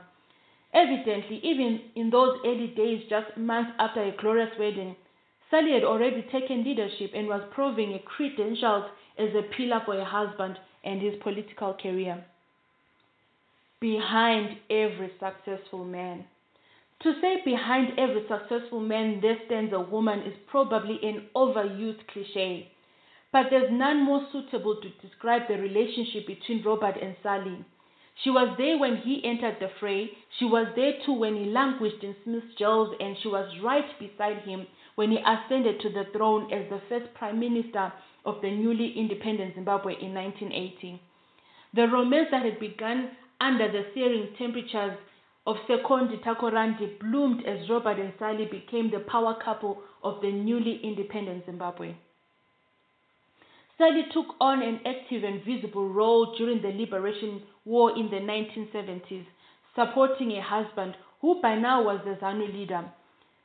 Evidently, 0.73 1.39
even 1.43 1.81
in 1.95 2.09
those 2.09 2.39
early 2.45 2.67
days, 2.67 3.03
just 3.09 3.37
months 3.37 3.71
after 3.77 4.01
a 4.01 4.11
glorious 4.17 4.49
wedding, 4.57 4.95
Sally 5.51 5.73
had 5.73 5.83
already 5.83 6.23
taken 6.31 6.63
leadership 6.63 7.11
and 7.13 7.27
was 7.27 7.43
proving 7.51 7.91
her 7.91 7.99
credentials 7.99 8.85
as 9.19 9.29
a 9.35 9.43
pillar 9.55 9.81
for 9.85 9.93
her 9.93 10.03
husband 10.03 10.57
and 10.83 10.99
his 10.99 11.13
political 11.21 11.75
career. 11.75 12.25
Behind 13.79 14.57
every 14.69 15.11
successful 15.19 15.85
man. 15.85 16.25
To 17.01 17.13
say 17.21 17.41
behind 17.45 17.99
every 17.99 18.25
successful 18.27 18.79
man 18.79 19.19
there 19.21 19.37
stands 19.45 19.73
a 19.73 19.79
woman 19.79 20.21
is 20.21 20.33
probably 20.47 20.99
an 21.03 21.27
overused 21.35 22.07
cliche, 22.07 22.71
but 23.31 23.47
there's 23.49 23.71
none 23.71 24.03
more 24.03 24.25
suitable 24.31 24.77
to 24.81 25.07
describe 25.07 25.47
the 25.47 25.57
relationship 25.57 26.25
between 26.25 26.63
Robert 26.63 26.95
and 26.99 27.15
Sally. 27.21 27.63
She 28.22 28.29
was 28.29 28.55
there 28.58 28.77
when 28.77 28.98
he 28.98 29.24
entered 29.24 29.58
the 29.60 29.70
fray. 29.79 30.12
She 30.38 30.46
was 30.46 30.67
there 30.75 31.00
too 31.05 31.13
when 31.13 31.36
he 31.36 31.46
languished 31.46 32.03
in 32.03 32.15
Smith's 32.24 32.55
jails, 32.55 32.96
and 33.00 33.17
she 33.17 33.27
was 33.27 33.60
right 33.62 33.88
beside 34.00 34.39
him 34.39 34.67
when 34.96 35.12
he 35.12 35.17
ascended 35.17 35.79
to 35.82 35.89
the 35.89 36.05
throne 36.13 36.51
as 36.51 36.70
the 36.70 36.79
first 36.88 37.13
prime 37.15 37.39
minister 37.39 37.91
of 38.25 38.41
the 38.41 38.51
newly 38.51 38.93
independent 38.98 39.55
Zimbabwe 39.55 39.93
in 40.00 40.13
1980. 40.13 41.01
The 41.74 41.88
romance 41.88 42.27
that 42.32 42.46
had 42.46 42.60
begun 42.60 43.12
under 43.41 43.72
the 43.72 43.86
searing 43.93 44.36
temperatures 44.38 44.98
of 45.46 45.58
Sekondi 45.67 46.24
Takoradi 46.24 47.00
bloomed 47.00 47.46
as 47.46 47.70
Robert 47.70 48.00
and 48.00 48.13
Sally 48.17 48.46
became 48.46 48.89
the 48.91 49.00
power 49.00 49.36
couple 49.43 49.82
of 50.03 50.22
the 50.22 50.32
newly 50.32 50.79
independent 50.84 51.46
Zimbabwe. 51.46 51.96
Sally 53.77 54.05
took 54.13 54.36
on 54.39 54.62
an 54.62 54.79
active 54.86 55.24
and 55.24 55.43
visible 55.43 55.89
role 55.89 56.36
during 56.38 56.62
the 56.62 56.70
liberation 56.70 57.41
war 57.65 57.98
in 57.98 58.10
the 58.10 58.17
1970s, 58.17 59.25
supporting 59.75 60.32
a 60.32 60.41
husband 60.41 60.96
who 61.22 61.41
by 61.41 61.55
now 61.55 61.84
was 61.84 62.01
the 62.03 62.15
ZANU 62.15 62.53
leader. 62.53 62.86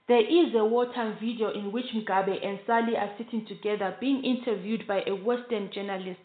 There 0.08 0.20
is 0.20 0.54
a 0.54 0.64
wartime 0.64 1.18
video 1.20 1.50
in 1.52 1.70
which 1.70 1.92
Mugabe 1.94 2.44
and 2.44 2.58
Sally 2.66 2.96
are 2.96 3.12
sitting 3.18 3.44
together 3.46 3.94
being 4.00 4.24
interviewed 4.24 4.86
by 4.86 5.02
a 5.06 5.14
Western 5.14 5.70
journalist. 5.72 6.20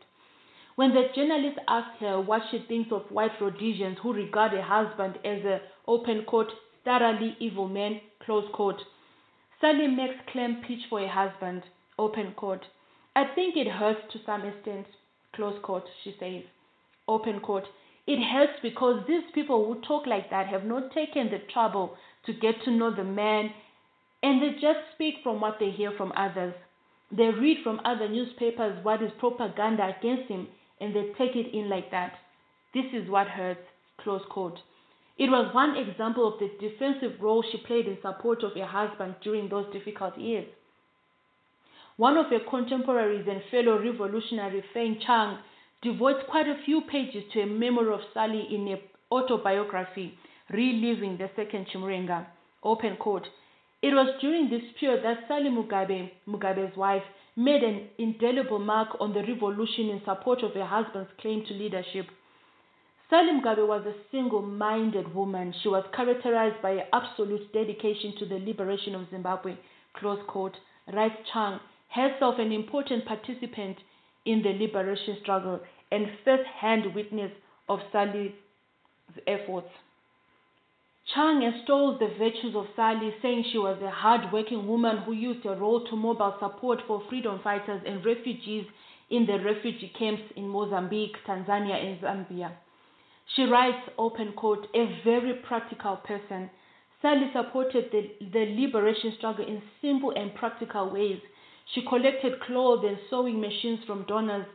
When 0.75 0.93
the 0.93 1.09
journalist 1.15 1.59
asks 1.67 1.99
her 1.99 2.19
what 2.19 2.41
she 2.49 2.65
thinks 2.67 2.91
of 2.91 3.11
white 3.11 3.39
Rhodesians 3.39 3.97
who 4.01 4.13
regard 4.13 4.53
a 4.53 4.63
husband 4.63 5.19
as 5.23 5.43
a 5.45 5.61
open 5.87 6.23
quote, 6.25 6.51
thoroughly 6.83 7.35
evil 7.39 7.67
man, 7.67 8.01
close 8.25 8.49
quote, 8.53 8.81
Sally 9.61 9.87
makes 9.87 10.15
claim 10.31 10.63
pitch 10.67 10.81
for 10.89 10.99
a 10.99 11.07
husband, 11.07 11.63
open 11.99 12.33
quote. 12.35 12.65
I 13.15 13.25
think 13.35 13.55
it 13.55 13.67
hurts 13.67 14.01
to 14.13 14.19
some 14.25 14.45
extent, 14.45 14.87
close 15.35 15.59
quote, 15.61 15.85
she 16.03 16.15
says, 16.19 16.43
open 17.07 17.39
quote. 17.39 17.65
It 18.05 18.21
hurts 18.21 18.59
because 18.61 19.05
these 19.07 19.23
people 19.33 19.65
who 19.65 19.81
talk 19.81 20.05
like 20.05 20.29
that 20.29 20.47
have 20.47 20.65
not 20.65 20.91
taken 20.91 21.29
the 21.29 21.39
trouble 21.51 21.95
to 22.25 22.33
get 22.33 22.61
to 22.63 22.71
know 22.71 22.93
the 22.93 23.03
man 23.03 23.51
and 24.21 24.41
they 24.41 24.53
just 24.53 24.79
speak 24.93 25.15
from 25.23 25.39
what 25.39 25.57
they 25.59 25.69
hear 25.69 25.91
from 25.91 26.11
others. 26.15 26.53
They 27.11 27.29
read 27.29 27.57
from 27.63 27.79
other 27.85 28.09
newspapers 28.09 28.83
what 28.83 29.01
is 29.01 29.11
propaganda 29.19 29.95
against 29.97 30.29
him 30.29 30.47
and 30.81 30.95
they 30.95 31.13
take 31.17 31.35
it 31.35 31.53
in 31.53 31.69
like 31.69 31.91
that. 31.91 32.13
This 32.73 32.85
is 32.93 33.09
what 33.09 33.27
hurts. 33.27 33.61
Close 33.99 34.23
quote. 34.29 34.59
It 35.17 35.29
was 35.29 35.53
one 35.53 35.77
example 35.77 36.27
of 36.27 36.39
the 36.39 36.49
defensive 36.59 37.21
role 37.21 37.43
she 37.43 37.57
played 37.59 37.85
in 37.85 37.97
support 38.01 38.43
of 38.43 38.53
her 38.53 38.65
husband 38.65 39.15
during 39.21 39.47
those 39.47 39.71
difficult 39.71 40.17
years. 40.17 40.47
One 41.97 42.17
of 42.17 42.31
her 42.31 42.39
contemporaries 42.49 43.27
and 43.29 43.43
fellow 43.51 43.77
revolutionary, 43.79 44.63
Fay 44.73 44.97
Chung, 45.05 45.37
devotes 45.83 46.23
quite 46.29 46.47
a 46.47 46.61
few 46.65 46.81
pages 46.89 47.23
to 47.33 47.41
a 47.41 47.45
memory 47.45 47.93
of 47.93 47.99
Sally 48.13 48.47
in 48.51 48.67
her 48.67 48.79
autobiography, 49.11 50.17
Reliving 50.49 51.17
the 51.17 51.29
Second 51.35 51.67
Chimurenga. 51.67 52.25
Open 52.63 52.95
quote. 52.97 53.27
It 53.81 53.93
was 53.93 54.15
during 54.21 54.49
this 54.49 54.63
period 54.79 55.03
that 55.03 55.27
Sally 55.27 55.49
Mugabe, 55.49 56.09
Mugabe's 56.27 56.77
wife, 56.77 57.03
made 57.35 57.63
an 57.63 57.89
indelible 57.97 58.59
mark 58.59 58.89
on 59.01 59.13
the 59.13 59.21
revolution 59.21 59.89
in 59.89 60.01
support 60.05 60.41
of 60.41 60.53
her 60.53 60.65
husband's 60.65 61.11
claim 61.19 61.43
to 61.47 61.53
leadership. 61.53 62.07
Sally 63.09 63.31
Mugabe 63.31 63.67
was 63.67 63.85
a 63.85 63.93
single 64.09 64.41
minded 64.41 65.13
woman. 65.13 65.53
She 65.61 65.67
was 65.67 65.83
characterized 65.93 66.61
by 66.61 66.85
absolute 66.93 67.51
dedication 67.51 68.15
to 68.19 68.25
the 68.25 68.39
liberation 68.39 68.95
of 68.95 69.09
Zimbabwe. 69.11 69.57
Close 69.95 70.19
quote. 70.27 70.55
Writes 70.91 71.17
Chung, 71.31 71.59
herself 71.89 72.35
an 72.39 72.51
important 72.51 73.05
participant 73.05 73.77
in 74.25 74.41
the 74.41 74.53
liberation 74.53 75.17
struggle 75.21 75.59
and 75.91 76.07
first 76.23 76.43
hand 76.59 76.93
witness 76.95 77.31
of 77.69 77.79
Sally's 77.91 78.31
efforts. 79.27 79.69
Chung 81.13 81.43
extols 81.43 81.99
the 81.99 82.07
virtues 82.17 82.55
of 82.55 82.65
Sally, 82.75 83.13
saying 83.21 83.45
she 83.51 83.57
was 83.57 83.77
a 83.81 83.91
hard-working 83.91 84.65
woman 84.65 84.99
who 84.99 85.11
used 85.11 85.43
her 85.43 85.55
role 85.55 85.85
to 85.85 85.95
mobile 85.97 86.35
support 86.39 86.79
for 86.87 87.03
freedom 87.09 87.41
fighters 87.43 87.81
and 87.85 88.05
refugees 88.05 88.65
in 89.09 89.25
the 89.25 89.37
refugee 89.43 89.91
camps 89.99 90.23
in 90.37 90.47
Mozambique, 90.47 91.17
Tanzania, 91.27 91.75
and 91.75 91.99
Zambia. 91.99 92.53
She 93.35 93.43
writes, 93.43 93.89
open 93.97 94.31
quote, 94.33 94.67
a 94.73 95.01
very 95.03 95.33
practical 95.45 95.97
person. 95.97 96.49
Sally 97.01 97.29
supported 97.33 97.91
the, 97.91 98.09
the 98.31 98.45
liberation 98.61 99.13
struggle 99.17 99.45
in 99.45 99.61
simple 99.81 100.11
and 100.15 100.33
practical 100.35 100.89
ways. 100.89 101.19
She 101.73 101.81
collected 101.81 102.39
clothes 102.41 102.85
and 102.87 102.97
sewing 103.09 103.41
machines 103.41 103.83
from 103.85 104.03
donors. 104.03 104.45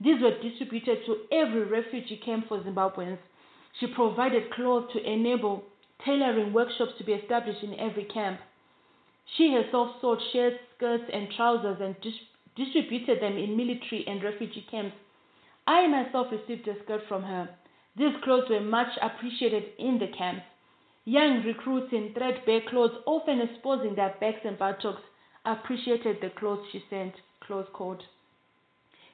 These 0.00 0.22
were 0.22 0.38
distributed 0.38 1.04
to 1.06 1.26
every 1.32 1.64
refugee 1.64 2.18
camp 2.24 2.46
for 2.48 2.60
Zimbabweans. 2.60 3.18
She 3.80 3.88
provided 3.88 4.50
clothes 4.52 4.92
to 4.92 5.02
enable 5.02 5.64
tailoring 6.04 6.52
workshops 6.52 6.92
to 6.98 7.04
be 7.04 7.14
established 7.14 7.64
in 7.64 7.78
every 7.80 8.04
camp. 8.04 8.40
She 9.36 9.52
herself 9.52 10.00
sewed 10.00 10.20
shirts, 10.32 10.58
skirts, 10.76 11.10
and 11.12 11.28
trousers 11.32 11.80
and 11.80 12.00
dis- 12.00 12.14
distributed 12.54 13.20
them 13.20 13.36
in 13.36 13.56
military 13.56 14.06
and 14.06 14.22
refugee 14.22 14.66
camps. 14.70 14.96
I 15.66 15.86
myself 15.88 16.28
received 16.30 16.68
a 16.68 16.80
skirt 16.84 17.02
from 17.08 17.24
her. 17.24 17.48
These 17.96 18.14
clothes 18.22 18.48
were 18.48 18.60
much 18.60 18.96
appreciated 19.02 19.72
in 19.78 19.98
the 19.98 20.08
camps. 20.08 20.42
Young 21.04 21.42
recruits 21.42 21.92
in 21.92 22.14
threadbare 22.14 22.62
clothes, 22.68 23.02
often 23.04 23.40
exposing 23.40 23.96
their 23.96 24.14
backs 24.20 24.44
and 24.44 24.56
buttocks, 24.56 25.02
appreciated 25.52 26.18
the 26.20 26.30
clothes 26.30 26.66
she 26.72 26.84
sent. 26.90 27.14
Close 27.46 27.66
quote. 27.72 28.02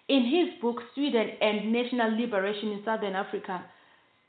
In 0.08 0.24
his 0.24 0.60
book, 0.60 0.82
Sweden 0.94 1.30
and 1.40 1.72
National 1.72 2.18
Liberation 2.20 2.72
in 2.72 2.82
Southern 2.84 3.14
Africa, 3.14 3.64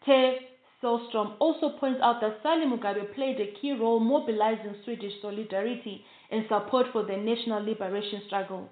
Tor 0.05 0.35
Sellström 0.81 1.35
also 1.39 1.77
points 1.79 1.99
out 2.03 2.21
that 2.21 2.37
Sally 2.43 2.65
Mugabe 2.65 3.13
played 3.15 3.39
a 3.39 3.51
key 3.59 3.73
role 3.73 3.99
mobilizing 3.99 4.75
Swedish 4.83 5.13
solidarity 5.21 6.03
and 6.31 6.45
support 6.47 6.87
for 6.91 7.03
the 7.03 7.17
national 7.17 7.63
liberation 7.63 8.21
struggle. 8.27 8.69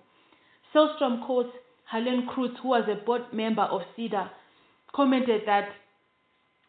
Sellström 0.74 1.26
quotes 1.26 1.52
Helen 1.86 2.28
Cruz, 2.28 2.52
who 2.62 2.70
was 2.70 2.88
a 2.88 3.04
board 3.06 3.24
member 3.34 3.64
of 3.64 3.82
SIDA, 3.98 4.30
commented 4.94 5.42
that, 5.46 5.70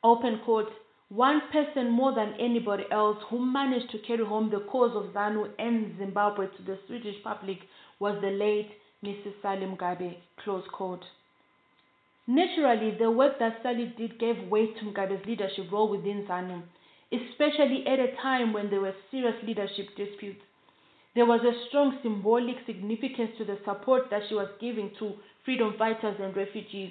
open 0.02 0.40
quote, 0.44 0.70
one 1.14 1.42
person 1.52 1.90
more 1.90 2.12
than 2.12 2.34
anybody 2.40 2.82
else 2.90 3.18
who 3.30 3.38
managed 3.38 3.88
to 3.92 3.98
carry 3.98 4.24
home 4.24 4.50
the 4.50 4.58
cause 4.68 4.90
of 4.96 5.12
ZANU 5.14 5.48
and 5.60 5.96
Zimbabwe 5.96 6.46
to 6.46 6.62
the 6.66 6.76
Swedish 6.88 7.22
public 7.22 7.58
was 8.00 8.20
the 8.20 8.30
late 8.30 8.70
Mrs. 9.04 9.34
Sally 9.40 9.64
Mugabe, 9.64 10.16
close 10.42 10.64
quote. 10.72 11.04
Naturally, 12.26 12.96
the 12.98 13.10
work 13.10 13.38
that 13.38 13.58
Sally 13.62 13.94
did 13.96 14.18
gave 14.18 14.48
weight 14.48 14.76
to 14.78 14.86
Mugabe's 14.86 15.24
leadership 15.24 15.70
role 15.70 15.88
within 15.88 16.26
ZANU, 16.26 16.62
especially 17.12 17.86
at 17.86 18.00
a 18.00 18.16
time 18.20 18.52
when 18.52 18.68
there 18.68 18.80
were 18.80 18.94
serious 19.12 19.36
leadership 19.46 19.94
disputes. 19.96 20.42
There 21.14 21.26
was 21.26 21.42
a 21.42 21.68
strong 21.68 21.96
symbolic 22.02 22.56
significance 22.66 23.30
to 23.38 23.44
the 23.44 23.58
support 23.64 24.10
that 24.10 24.22
she 24.28 24.34
was 24.34 24.48
giving 24.60 24.90
to 24.98 25.12
freedom 25.44 25.74
fighters 25.78 26.16
and 26.20 26.36
refugees. 26.36 26.90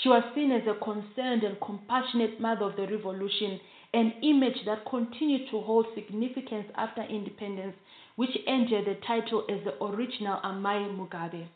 She 0.00 0.08
was 0.08 0.22
seen 0.34 0.52
as 0.52 0.66
a 0.66 0.74
concerned 0.74 1.42
and 1.42 1.60
compassionate 1.60 2.40
mother 2.40 2.66
of 2.66 2.76
the 2.76 2.86
revolution, 2.86 3.60
an 3.92 4.12
image 4.22 4.64
that 4.64 4.84
continued 4.84 5.50
to 5.50 5.60
hold 5.60 5.86
significance 5.94 6.70
after 6.76 7.02
independence, 7.02 7.74
which 8.14 8.38
earned 8.46 8.70
her 8.70 8.84
the 8.84 8.94
title 8.94 9.44
as 9.48 9.64
the 9.64 9.82
original 9.82 10.40
Amai 10.42 10.96
Mugabe. 10.96 11.48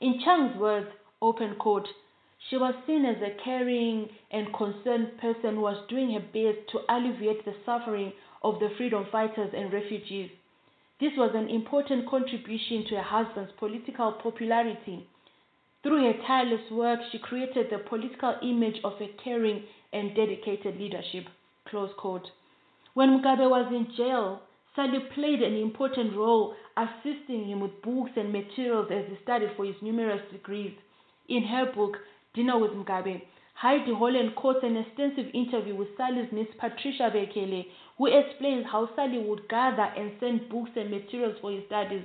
In 0.00 0.20
Chung's 0.20 0.56
words, 0.56 0.86
open 1.20 1.56
quote, 1.56 1.88
she 2.48 2.56
was 2.56 2.74
seen 2.86 3.04
as 3.04 3.20
a 3.20 3.34
caring 3.42 4.08
and 4.30 4.54
concerned 4.54 5.18
person 5.18 5.56
who 5.56 5.62
was 5.62 5.88
doing 5.88 6.12
her 6.12 6.20
best 6.20 6.68
to 6.70 6.84
alleviate 6.88 7.44
the 7.44 7.54
suffering 7.66 8.12
of 8.44 8.60
the 8.60 8.70
freedom 8.76 9.06
fighters 9.10 9.52
and 9.54 9.72
refugees. 9.72 10.30
This 11.00 11.16
was 11.16 11.34
an 11.34 11.48
important 11.48 12.08
contribution 12.08 12.84
to 12.86 12.96
her 12.96 13.02
husband's 13.02 13.52
political 13.58 14.12
popularity. 14.12 15.08
Through 15.82 16.04
her 16.04 16.18
tireless 16.26 16.70
work, 16.70 17.00
she 17.10 17.18
created 17.18 17.70
the 17.70 17.78
political 17.78 18.34
image 18.42 18.80
of 18.82 19.00
a 19.00 19.08
caring 19.22 19.62
and 19.92 20.14
dedicated 20.14 20.76
leadership. 20.76 21.26
Close 21.66 21.92
quote. 21.96 22.30
When 22.94 23.10
Mugabe 23.10 23.48
was 23.48 23.72
in 23.72 23.94
jail, 23.96 24.42
Sally 24.74 25.00
played 25.14 25.40
an 25.40 25.54
important 25.54 26.16
role 26.16 26.54
assisting 26.76 27.46
him 27.46 27.60
with 27.60 27.80
books 27.82 28.10
and 28.16 28.32
materials 28.32 28.90
as 28.90 29.06
he 29.08 29.16
studied 29.22 29.50
for 29.56 29.64
his 29.64 29.80
numerous 29.80 30.22
degrees. 30.32 30.72
In 31.28 31.44
her 31.44 31.72
book, 31.72 31.98
Dinner 32.34 32.58
with 32.58 32.72
Mugabe, 32.72 33.22
Heidi 33.54 33.94
Holland 33.94 34.34
quotes 34.36 34.64
an 34.64 34.76
extensive 34.76 35.26
interview 35.34 35.74
with 35.74 35.96
Sally's 35.96 36.30
niece 36.32 36.54
Patricia 36.58 37.10
Bekele, 37.10 37.66
who 37.98 38.06
explains 38.06 38.66
how 38.66 38.88
Sally 38.94 39.18
would 39.18 39.48
gather 39.48 39.82
and 39.96 40.12
send 40.20 40.48
books 40.48 40.70
and 40.76 40.90
materials 40.90 41.36
for 41.40 41.50
his 41.50 41.64
studies. 41.66 42.04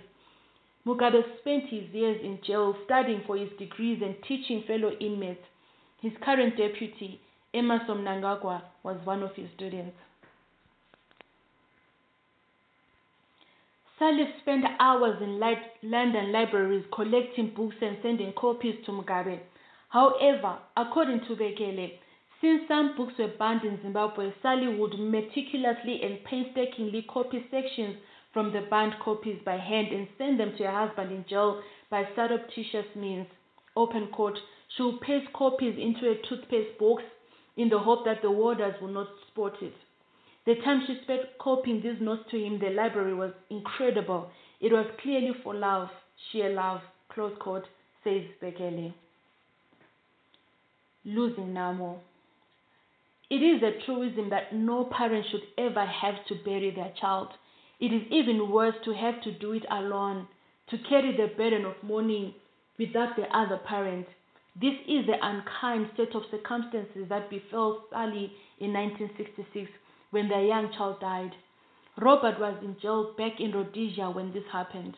Mugabe 0.86 1.24
spent 1.40 1.70
his 1.70 1.90
years 1.94 2.20
in 2.22 2.40
jail 2.46 2.76
studying 2.86 3.24
for 3.26 3.38
his 3.38 3.50
degrees 3.58 4.02
and 4.04 4.16
teaching 4.28 4.64
fellow 4.68 4.92
inmates. 5.00 5.46
His 6.02 6.12
current 6.22 6.58
deputy, 6.58 7.22
Emmerson 7.54 8.00
Mnangagwa, 8.00 8.62
was 8.84 8.98
one 9.06 9.24
of 9.24 9.34
his 9.36 9.48
students. 9.56 9.96
Salif 14.00 14.38
spent 14.42 14.66
hours 14.80 15.22
in 15.22 15.40
London 15.40 16.32
libraries 16.34 16.84
collecting 16.94 17.54
books 17.56 17.76
and 17.82 17.98
sending 18.02 18.34
copies 18.34 18.76
to 18.86 18.92
Mugabe. 18.92 19.40
However, 19.88 20.58
according 20.76 21.22
to 21.28 21.36
Bekele, 21.38 21.94
since 22.42 22.68
some 22.68 22.98
books 22.98 23.14
were 23.18 23.32
banned 23.40 23.64
in 23.64 23.80
Zimbabwe, 23.82 24.34
Sally 24.42 24.68
would 24.68 25.00
meticulously 25.00 26.02
and 26.04 26.22
painstakingly 26.26 27.04
copy 27.04 27.46
sections 27.50 27.96
from 28.34 28.52
the 28.52 28.62
banned 28.70 28.96
copies 29.04 29.40
by 29.46 29.58
hand 29.58 29.88
and 29.88 30.08
send 30.18 30.40
them 30.40 30.54
to 30.58 30.64
her 30.64 30.88
husband 30.88 31.12
in 31.12 31.26
jail 31.30 31.62
by 31.90 32.04
surreptitious 32.16 32.96
means. 32.96 33.28
Open 33.76 34.08
quote. 34.12 34.38
She'll 34.76 34.98
paste 35.00 35.32
copies 35.34 35.76
into 35.80 36.10
a 36.10 36.16
toothpaste 36.28 36.80
box 36.80 37.04
in 37.58 37.70
the 37.70 37.80
hope 37.80 38.06
that 38.06 38.22
the 38.22 38.32
warders 38.32 38.74
would 38.82 38.94
not 38.94 39.08
spot 39.28 39.54
it. 39.62 39.74
The 40.46 40.56
time 40.66 40.84
she 40.88 41.00
spent 41.04 41.22
copying 41.40 41.82
these 41.82 42.02
notes 42.02 42.24
to 42.32 42.38
him 42.38 42.60
the 42.60 42.70
library 42.70 43.14
was 43.14 43.32
incredible. 43.50 44.30
It 44.60 44.74
was 44.74 44.88
clearly 45.02 45.32
for 45.44 45.54
love, 45.54 45.90
sheer 46.32 46.50
love, 46.50 46.82
close 47.10 47.34
quote, 47.40 47.66
says 48.04 48.24
Bekele 48.42 48.94
losing 51.06 51.54
Namo. 51.54 51.98
It 53.30 53.38
is 53.38 53.62
a 53.64 53.84
truism 53.86 54.30
that 54.30 54.54
no 54.54 54.86
parent 54.86 55.26
should 55.32 55.42
ever 55.58 55.86
have 55.86 56.16
to 56.28 56.36
bury 56.46 56.72
their 56.72 56.94
child. 57.00 57.30
It 57.84 57.92
is 57.92 58.10
even 58.12 58.50
worse 58.50 58.76
to 58.86 58.94
have 58.94 59.22
to 59.24 59.32
do 59.34 59.52
it 59.52 59.66
alone, 59.70 60.30
to 60.70 60.78
carry 60.78 61.18
the 61.18 61.28
burden 61.36 61.66
of 61.66 61.84
mourning 61.84 62.34
without 62.80 63.18
the 63.18 63.28
other 63.38 63.58
parent. 63.58 64.08
This 64.56 64.76
is 64.88 65.06
the 65.06 65.18
unkind 65.22 65.90
set 65.98 66.16
of 66.16 66.24
circumstances 66.32 67.10
that 67.10 67.30
befell 67.30 67.84
Sally 67.90 68.32
in 68.62 68.72
1966 68.72 69.70
when 70.12 70.30
their 70.30 70.46
young 70.46 70.72
child 70.72 71.02
died. 71.02 71.36
Robert 71.98 72.40
was 72.40 72.56
in 72.64 72.78
jail 72.80 73.12
back 73.18 73.42
in 73.42 73.52
Rhodesia 73.52 74.10
when 74.10 74.32
this 74.32 74.48
happened. 74.50 74.96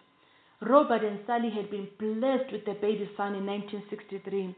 Robert 0.61 1.03
and 1.03 1.21
Sally 1.25 1.49
had 1.49 1.71
been 1.71 1.87
blessed 1.97 2.51
with 2.51 2.67
a 2.67 2.79
baby 2.79 3.09
son 3.17 3.33
in 3.33 3.47
1963. 3.47 4.55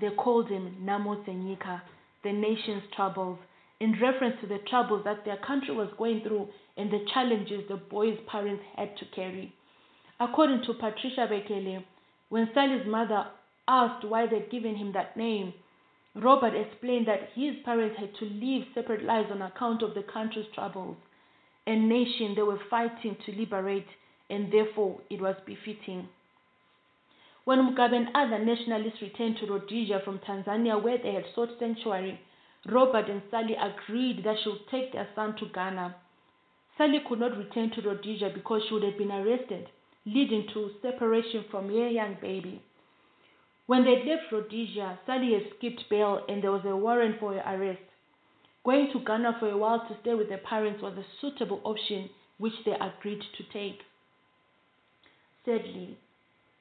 They 0.00 0.10
called 0.10 0.48
him 0.48 0.76
Namo 0.80 1.26
Senyika, 1.26 1.82
the 2.22 2.30
nation's 2.30 2.84
troubles, 2.94 3.40
in 3.84 3.92
reference 4.00 4.34
to 4.40 4.46
the 4.46 4.60
troubles 4.70 5.02
that 5.04 5.26
their 5.26 5.36
country 5.46 5.74
was 5.74 5.90
going 5.98 6.22
through 6.22 6.48
and 6.78 6.90
the 6.90 7.04
challenges 7.12 7.68
the 7.68 7.76
boy's 7.76 8.16
parents 8.32 8.62
had 8.76 8.96
to 8.96 9.04
carry. 9.14 9.52
According 10.18 10.62
to 10.62 10.72
Patricia 10.72 11.28
Bekele, 11.30 11.84
when 12.30 12.48
Sally's 12.54 12.86
mother 12.86 13.26
asked 13.68 14.08
why 14.08 14.26
they'd 14.26 14.50
given 14.50 14.74
him 14.74 14.92
that 14.94 15.18
name, 15.18 15.52
Robert 16.14 16.54
explained 16.54 17.06
that 17.08 17.28
his 17.34 17.56
parents 17.62 17.96
had 17.98 18.14
to 18.20 18.24
live 18.24 18.62
separate 18.72 19.04
lives 19.04 19.28
on 19.30 19.42
account 19.42 19.82
of 19.82 19.92
the 19.92 20.04
country's 20.10 20.46
troubles, 20.54 20.96
a 21.66 21.76
nation 21.76 22.32
they 22.34 22.42
were 22.42 22.60
fighting 22.70 23.16
to 23.26 23.38
liberate, 23.38 23.88
and 24.30 24.50
therefore 24.50 24.98
it 25.10 25.20
was 25.20 25.36
befitting. 25.44 26.08
When 27.44 27.58
Mugabe 27.58 27.96
and 27.96 28.08
other 28.14 28.42
nationalists 28.42 29.02
returned 29.02 29.36
to 29.38 29.46
Rhodesia 29.46 30.00
from 30.06 30.20
Tanzania, 30.20 30.82
where 30.82 30.96
they 30.96 31.12
had 31.12 31.26
sought 31.34 31.50
sanctuary, 31.58 32.18
Robert 32.66 33.08
and 33.10 33.22
Sally 33.30 33.54
agreed 33.54 34.24
that 34.24 34.38
she 34.42 34.48
would 34.48 34.66
take 34.68 34.92
their 34.92 35.08
son 35.14 35.36
to 35.36 35.46
Ghana. 35.46 35.96
Sally 36.78 37.00
could 37.06 37.20
not 37.20 37.36
return 37.36 37.70
to 37.70 37.82
Rhodesia 37.82 38.30
because 38.34 38.62
she 38.66 38.74
would 38.74 38.82
have 38.82 38.96
been 38.96 39.12
arrested, 39.12 39.68
leading 40.06 40.46
to 40.54 40.70
separation 40.80 41.44
from 41.50 41.68
her 41.68 41.88
young 41.88 42.16
baby. 42.20 42.62
When 43.66 43.84
they 43.84 44.04
left 44.04 44.32
Rhodesia, 44.32 44.98
Sally 45.06 45.52
skipped 45.56 45.88
bail 45.88 46.24
and 46.28 46.42
there 46.42 46.52
was 46.52 46.64
a 46.64 46.76
warrant 46.76 47.20
for 47.20 47.34
her 47.34 47.40
arrest. 47.46 47.82
Going 48.64 48.90
to 48.92 49.00
Ghana 49.00 49.36
for 49.38 49.50
a 49.50 49.56
while 49.56 49.86
to 49.86 49.96
stay 50.00 50.14
with 50.14 50.28
their 50.28 50.38
parents 50.38 50.82
was 50.82 50.96
a 50.96 51.04
suitable 51.20 51.60
option 51.64 52.08
which 52.38 52.54
they 52.64 52.72
agreed 52.72 53.22
to 53.36 53.44
take. 53.52 53.80
Sadly, 55.44 55.98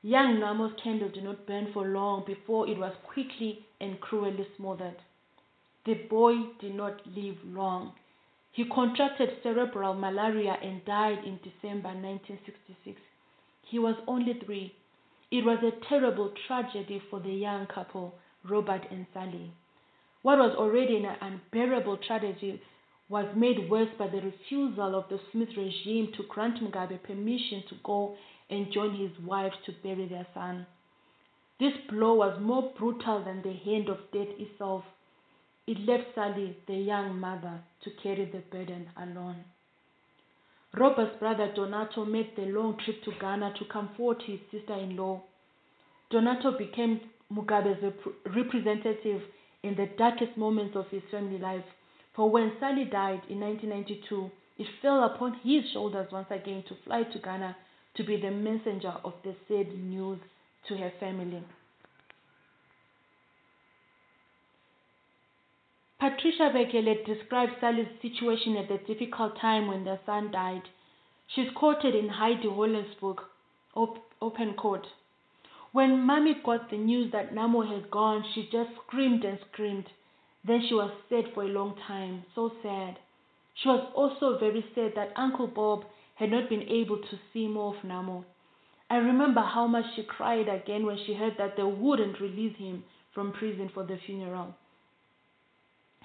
Young 0.02 0.40
Namo's 0.40 0.74
candle 0.84 1.08
did 1.08 1.24
not 1.24 1.48
burn 1.48 1.72
for 1.72 1.88
long 1.88 2.26
before 2.26 2.68
it 2.68 2.78
was 2.78 2.94
quickly 3.04 3.66
and 3.80 4.02
cruelly 4.02 4.46
smothered. 4.58 4.98
The 5.86 5.96
boy 5.96 6.36
did 6.60 6.76
not 6.76 7.06
live 7.08 7.38
long. 7.44 7.94
He 8.54 8.66
contracted 8.66 9.42
cerebral 9.44 9.94
malaria 9.96 10.58
and 10.62 10.86
died 10.86 11.26
in 11.26 11.40
December 11.44 11.90
1966. 11.90 13.02
He 13.64 13.80
was 13.80 13.96
only 14.08 14.40
three. 14.46 14.76
It 15.32 15.44
was 15.44 15.60
a 15.64 15.86
terrible 15.90 16.32
tragedy 16.48 17.02
for 17.10 17.20
the 17.20 17.34
young 17.34 17.66
couple, 17.68 18.14
Robert 18.44 18.84
and 18.92 19.08
Sally. 19.14 19.52
What 20.22 20.38
was 20.38 20.56
already 20.56 20.98
an 20.98 21.18
unbearable 21.20 21.98
tragedy 21.98 22.62
was 23.10 23.36
made 23.36 23.70
worse 23.70 23.90
by 23.98 24.08
the 24.08 24.22
refusal 24.22 24.96
of 24.96 25.10
the 25.10 25.20
Smith 25.32 25.50
regime 25.58 26.14
to 26.16 26.24
grant 26.30 26.62
Mugabe 26.62 27.04
permission 27.04 27.64
to 27.68 27.76
go 27.84 28.16
and 28.50 28.72
join 28.72 28.96
his 28.96 29.12
wife 29.20 29.54
to 29.66 29.74
bury 29.84 30.08
their 30.08 30.28
son. 30.34 30.66
This 31.60 31.74
blow 31.90 32.14
was 32.14 32.40
more 32.40 32.72
brutal 32.78 33.24
than 33.24 33.42
the 33.42 33.54
hand 33.54 33.90
of 33.90 33.98
death 34.12 34.30
itself. 34.40 34.84
It 35.66 35.80
left 35.80 36.14
Sally, 36.14 36.58
the 36.68 36.76
young 36.76 37.20
mother, 37.20 37.62
to 37.84 37.92
carry 37.92 38.26
the 38.26 38.40
burden 38.52 38.90
alone. 38.98 39.46
Robert's 40.74 41.18
brother 41.20 41.54
Donato 41.56 42.04
made 42.04 42.36
the 42.36 42.46
long 42.48 42.78
trip 42.84 43.02
to 43.04 43.12
Ghana 43.20 43.54
to 43.60 43.66
comfort 43.66 44.24
his 44.24 44.40
sister 44.52 44.74
in 44.74 44.98
law. 44.98 45.22
Donato 46.10 46.58
became 46.58 47.00
Mugabe's 47.32 47.82
rep- 47.82 48.36
representative 48.36 49.22
in 49.62 49.76
the 49.76 49.88
darkest 49.98 50.36
moments 50.36 50.76
of 50.76 50.88
his 50.90 51.04
family 51.10 51.38
life. 51.38 51.66
For 52.16 52.30
when 52.30 52.52
Sally 52.60 52.86
died 52.86 53.22
in 53.30 53.40
1992, 53.40 54.32
it 54.58 54.68
fell 54.82 55.04
upon 55.04 55.36
his 55.44 55.64
shoulders 55.72 56.12
once 56.12 56.28
again 56.30 56.64
to 56.68 56.76
fly 56.84 57.04
to 57.04 57.20
Ghana 57.20 57.56
to 57.96 58.04
be 58.04 58.18
the 58.18 58.32
messenger 58.32 58.94
of 59.06 59.14
the 59.24 59.36
sad 59.48 59.74
news 59.78 60.20
to 60.68 60.76
her 60.78 60.92
family. 61.00 61.44
Patricia 66.04 66.52
Bekele 66.54 67.06
describes 67.06 67.54
Sally's 67.62 67.88
situation 68.02 68.58
at 68.58 68.68
the 68.68 68.78
difficult 68.94 69.40
time 69.40 69.68
when 69.68 69.86
their 69.86 70.02
son 70.06 70.32
died. 70.32 70.64
She's 71.34 71.50
quoted 71.56 71.96
in 71.96 72.10
Heidi 72.10 72.50
Holland's 72.50 72.94
book, 73.00 73.30
Open 73.74 74.54
Court. 74.56 74.86
When 75.72 76.06
Mommy 76.06 76.36
got 76.44 76.70
the 76.70 76.76
news 76.76 77.14
that 77.14 77.34
Namo 77.34 77.66
had 77.66 77.90
gone, 77.90 78.26
she 78.36 78.50
just 78.52 78.72
screamed 78.86 79.24
and 79.24 79.40
screamed. 79.50 79.86
Then 80.44 80.66
she 80.68 80.74
was 80.74 80.92
sad 81.08 81.34
for 81.34 81.44
a 81.44 81.48
long 81.48 81.78
time, 81.88 82.26
so 82.36 82.52
sad. 82.62 83.00
She 83.56 83.70
was 83.70 83.90
also 83.96 84.38
very 84.38 84.66
sad 84.76 84.92
that 84.98 85.14
Uncle 85.16 85.48
Bob 85.48 85.86
had 86.16 86.32
not 86.32 86.50
been 86.50 86.64
able 86.64 86.98
to 86.98 87.20
see 87.32 87.48
more 87.48 87.78
of 87.78 87.82
Namo. 87.82 88.26
I 88.90 88.98
remember 88.98 89.40
how 89.40 89.68
much 89.68 89.86
she 89.96 90.04
cried 90.04 90.50
again 90.50 90.86
when 90.86 90.98
she 91.06 91.14
heard 91.14 91.38
that 91.38 91.56
they 91.56 91.64
wouldn't 91.64 92.20
release 92.20 92.58
him 92.58 92.84
from 93.14 93.32
prison 93.32 93.70
for 93.74 93.86
the 93.86 93.98
funeral. 94.06 94.54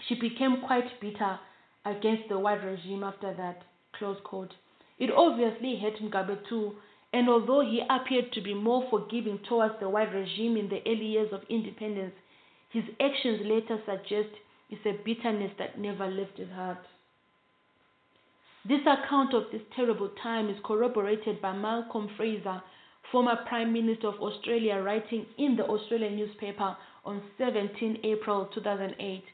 She 0.07 0.15
became 0.15 0.63
quite 0.67 1.01
bitter 1.01 1.39
against 1.85 2.29
the 2.29 2.39
white 2.39 2.65
regime 2.65 3.03
after 3.03 3.35
that. 3.35 3.63
Close 3.93 4.19
quote. 4.23 4.55
It 4.99 5.11
obviously 5.11 5.77
hurt 5.77 6.01
Mugabe 6.01 6.47
too, 6.49 6.77
and 7.13 7.29
although 7.29 7.61
he 7.61 7.83
appeared 7.89 8.33
to 8.33 8.41
be 8.41 8.55
more 8.55 8.89
forgiving 8.91 9.39
towards 9.49 9.75
the 9.81 9.89
white 9.89 10.13
regime 10.13 10.57
in 10.57 10.69
the 10.69 10.83
early 10.87 11.07
years 11.07 11.33
of 11.33 11.43
independence, 11.49 12.15
his 12.71 12.85
actions 13.01 13.41
later 13.45 13.81
suggest 13.87 14.29
it's 14.71 14.85
a 14.85 15.03
bitterness 15.05 15.53
that 15.59 15.79
never 15.79 16.07
left 16.07 16.37
his 16.37 16.51
heart. 16.51 16.85
This 18.69 18.83
account 18.83 19.33
of 19.33 19.45
this 19.51 19.63
terrible 19.75 20.11
time 20.23 20.51
is 20.51 20.59
corroborated 20.63 21.41
by 21.41 21.55
Malcolm 21.55 22.11
Fraser, 22.17 22.63
former 23.11 23.37
Prime 23.49 23.73
Minister 23.73 24.09
of 24.09 24.21
Australia, 24.21 24.83
writing 24.83 25.25
in 25.39 25.57
the 25.57 25.65
Australian 25.65 26.17
newspaper 26.17 26.77
on 27.07 27.23
17 27.39 28.01
April 28.05 28.51
2008, 28.53 29.25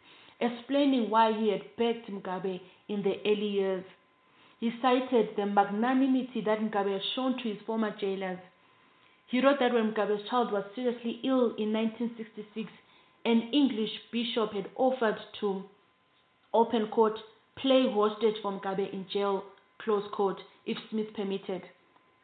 explaining 0.41 1.11
why 1.11 1.33
he 1.33 1.51
had 1.51 1.63
backed 1.77 2.11
Mugabe 2.11 2.61
in 2.89 3.03
the 3.03 3.21
early 3.25 3.49
years. 3.49 3.85
he 4.61 4.71
cited 4.81 5.29
the 5.37 5.45
magnanimity 5.47 6.41
that 6.41 6.61
Mugabe 6.61 6.93
had 6.93 7.03
shown 7.15 7.37
to 7.39 7.49
his 7.53 7.59
former 7.67 7.91
jailers. 8.01 8.39
He 9.27 9.41
wrote 9.41 9.59
that 9.61 9.73
when 9.73 9.93
Mugabe's 9.93 10.29
child 10.29 10.53
was 10.53 10.65
seriously 10.75 11.21
ill 11.25 11.55
in 11.57 11.73
1966, 11.73 12.71
an 13.25 13.51
English 13.53 13.91
bishop 14.13 14.53
had 14.53 14.69
offered 14.77 15.19
to 15.41 15.65
open 16.53 16.87
court 16.89 17.19
play 17.57 17.85
hostage 17.91 18.37
for 18.43 18.53
Mugabe 18.53 18.93
in 18.93 19.07
jail, 19.13 19.45
close 19.79 20.05
quote, 20.13 20.41
if 20.67 20.79
Smith 20.91 21.13
permitted. 21.15 21.63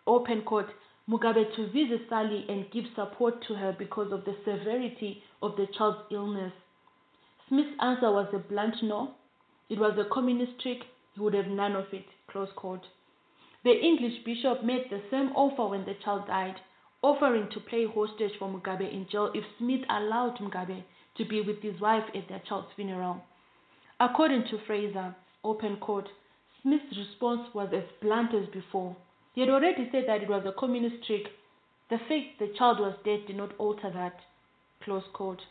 Open 0.07 0.43
quote, 0.43 0.71
Mugabe 1.09 1.55
to 1.57 1.67
visit 1.69 2.03
Sally 2.09 2.45
and 2.49 2.71
give 2.71 2.85
support 2.95 3.43
to 3.49 3.55
her 3.55 3.75
because 3.79 4.13
of 4.13 4.25
the 4.25 4.37
severity 4.45 5.23
of 5.43 5.57
the 5.57 5.67
child's 5.77 6.05
illness. 6.11 6.53
Smith's 7.51 7.75
answer 7.81 8.13
was 8.13 8.29
a 8.33 8.39
blunt 8.39 8.77
no. 8.81 9.15
It 9.69 9.81
was 9.81 9.99
a 9.99 10.05
communist 10.05 10.61
trick. 10.63 10.85
He 11.15 11.21
would 11.21 11.35
have 11.35 11.49
none 11.49 11.75
of 11.75 11.93
it. 11.93 12.07
Close 12.29 12.49
quote. 12.55 12.87
The 13.65 13.73
English 13.73 14.23
bishop 14.25 14.63
made 14.63 14.89
the 14.89 15.03
same 15.11 15.33
offer 15.35 15.67
when 15.67 15.85
the 15.85 15.95
child 16.05 16.29
died, 16.29 16.61
offering 17.03 17.49
to 17.51 17.59
play 17.59 17.87
hostage 17.87 18.39
for 18.39 18.49
Mugabe 18.49 18.89
in 18.93 19.09
jail 19.11 19.33
if 19.35 19.43
Smith 19.59 19.81
allowed 19.91 20.39
Mugabe 20.39 20.85
to 21.17 21.25
be 21.25 21.41
with 21.41 21.61
his 21.61 21.81
wife 21.81 22.05
at 22.15 22.29
their 22.29 22.39
child's 22.49 22.73
funeral. 22.77 23.21
According 23.99 24.45
to 24.45 24.65
Fraser, 24.65 25.17
open 25.43 25.79
quote, 25.79 26.09
Smith's 26.63 26.97
response 26.97 27.53
was 27.53 27.73
as 27.75 27.85
blunt 28.01 28.33
as 28.33 28.47
before. 28.51 28.95
He 29.35 29.41
had 29.41 29.51
already 29.51 29.89
said 29.91 30.05
that 30.07 30.23
it 30.23 30.29
was 30.29 30.47
a 30.47 30.53
communist 30.53 31.05
trick. 31.05 31.27
The 31.89 31.99
fact 31.99 32.39
the 32.39 32.55
child 32.57 32.79
was 32.79 32.95
dead 33.05 33.27
did 33.27 33.37
not 33.37 33.59
alter 33.59 33.91
that. 33.91 34.21
Close 34.85 35.05
quote. 35.13 35.43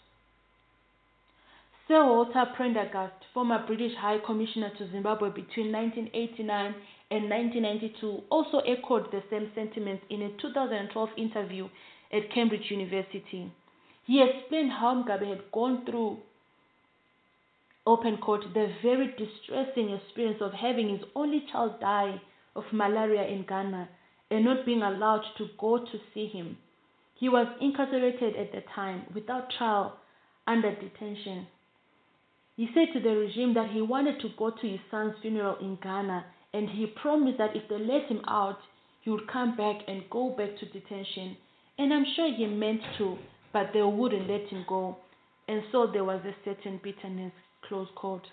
Sir 1.89 2.05
Walter 2.05 2.45
Prendergast, 2.55 3.15
former 3.33 3.65
British 3.65 3.95
High 3.95 4.19
Commissioner 4.19 4.69
to 4.77 4.91
Zimbabwe 4.91 5.29
between 5.29 5.71
1989 5.71 6.75
and 7.09 7.27
1992, 7.27 8.25
also 8.29 8.59
echoed 8.59 9.11
the 9.11 9.23
same 9.31 9.49
sentiments 9.55 10.05
in 10.11 10.21
a 10.21 10.29
2012 10.37 11.09
interview 11.17 11.67
at 12.13 12.31
Cambridge 12.31 12.69
University. 12.69 13.51
He 14.05 14.21
explained 14.21 14.71
how 14.71 15.01
Mugabe 15.01 15.29
had 15.29 15.51
gone 15.51 15.83
through 15.83 16.19
open 17.87 18.17
quote, 18.17 18.53
the 18.53 18.71
very 18.83 19.07
distressing 19.17 19.89
experience 19.89 20.43
of 20.43 20.53
having 20.53 20.89
his 20.89 21.01
only 21.15 21.43
child 21.51 21.79
die 21.79 22.21
of 22.55 22.65
malaria 22.71 23.25
in 23.25 23.47
Ghana 23.49 23.89
and 24.29 24.45
not 24.45 24.63
being 24.63 24.83
allowed 24.83 25.23
to 25.39 25.47
go 25.57 25.79
to 25.79 25.99
see 26.13 26.27
him. 26.27 26.59
He 27.15 27.29
was 27.29 27.47
incarcerated 27.59 28.35
at 28.35 28.51
the 28.51 28.61
time 28.75 29.07
without 29.15 29.49
trial 29.57 29.97
under 30.45 30.69
detention. 30.75 31.47
He 32.59 32.67
said 32.73 32.91
to 32.91 32.99
the 32.99 33.15
regime 33.15 33.53
that 33.53 33.69
he 33.69 33.81
wanted 33.81 34.19
to 34.19 34.27
go 34.37 34.49
to 34.49 34.67
his 34.67 34.81
son's 34.91 35.15
funeral 35.21 35.55
in 35.61 35.77
Ghana 35.81 36.25
and 36.53 36.69
he 36.69 36.87
promised 36.87 37.37
that 37.37 37.55
if 37.55 37.69
they 37.69 37.77
let 37.77 38.09
him 38.09 38.19
out, 38.27 38.59
he 38.99 39.09
would 39.09 39.31
come 39.31 39.55
back 39.55 39.77
and 39.87 40.03
go 40.09 40.31
back 40.31 40.57
to 40.59 40.65
detention. 40.65 41.37
And 41.77 41.93
I'm 41.93 42.03
sure 42.17 42.29
he 42.35 42.47
meant 42.47 42.81
to, 42.97 43.17
but 43.53 43.67
they 43.73 43.81
wouldn't 43.81 44.27
let 44.29 44.49
him 44.49 44.65
go. 44.67 44.97
And 45.47 45.63
so 45.71 45.87
there 45.87 46.03
was 46.03 46.19
a 46.25 46.35
certain 46.43 46.81
bitterness. 46.83 47.31
Close 47.65 47.87
quote. 47.95 48.27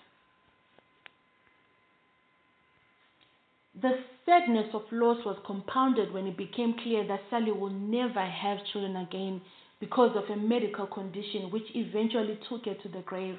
The 3.81 3.93
sadness 4.25 4.67
of 4.73 4.81
loss 4.91 5.25
was 5.25 5.37
compounded 5.45 6.13
when 6.13 6.27
it 6.27 6.35
became 6.35 6.75
clear 6.83 7.07
that 7.07 7.21
Sally 7.29 7.53
would 7.53 7.81
never 7.81 8.25
have 8.25 8.57
children 8.73 8.97
again 8.97 9.39
because 9.79 10.17
of 10.17 10.29
a 10.29 10.35
medical 10.35 10.87
condition 10.87 11.49
which 11.49 11.73
eventually 11.75 12.37
took 12.49 12.65
her 12.65 12.73
to 12.73 12.89
the 12.89 13.03
grave. 13.05 13.37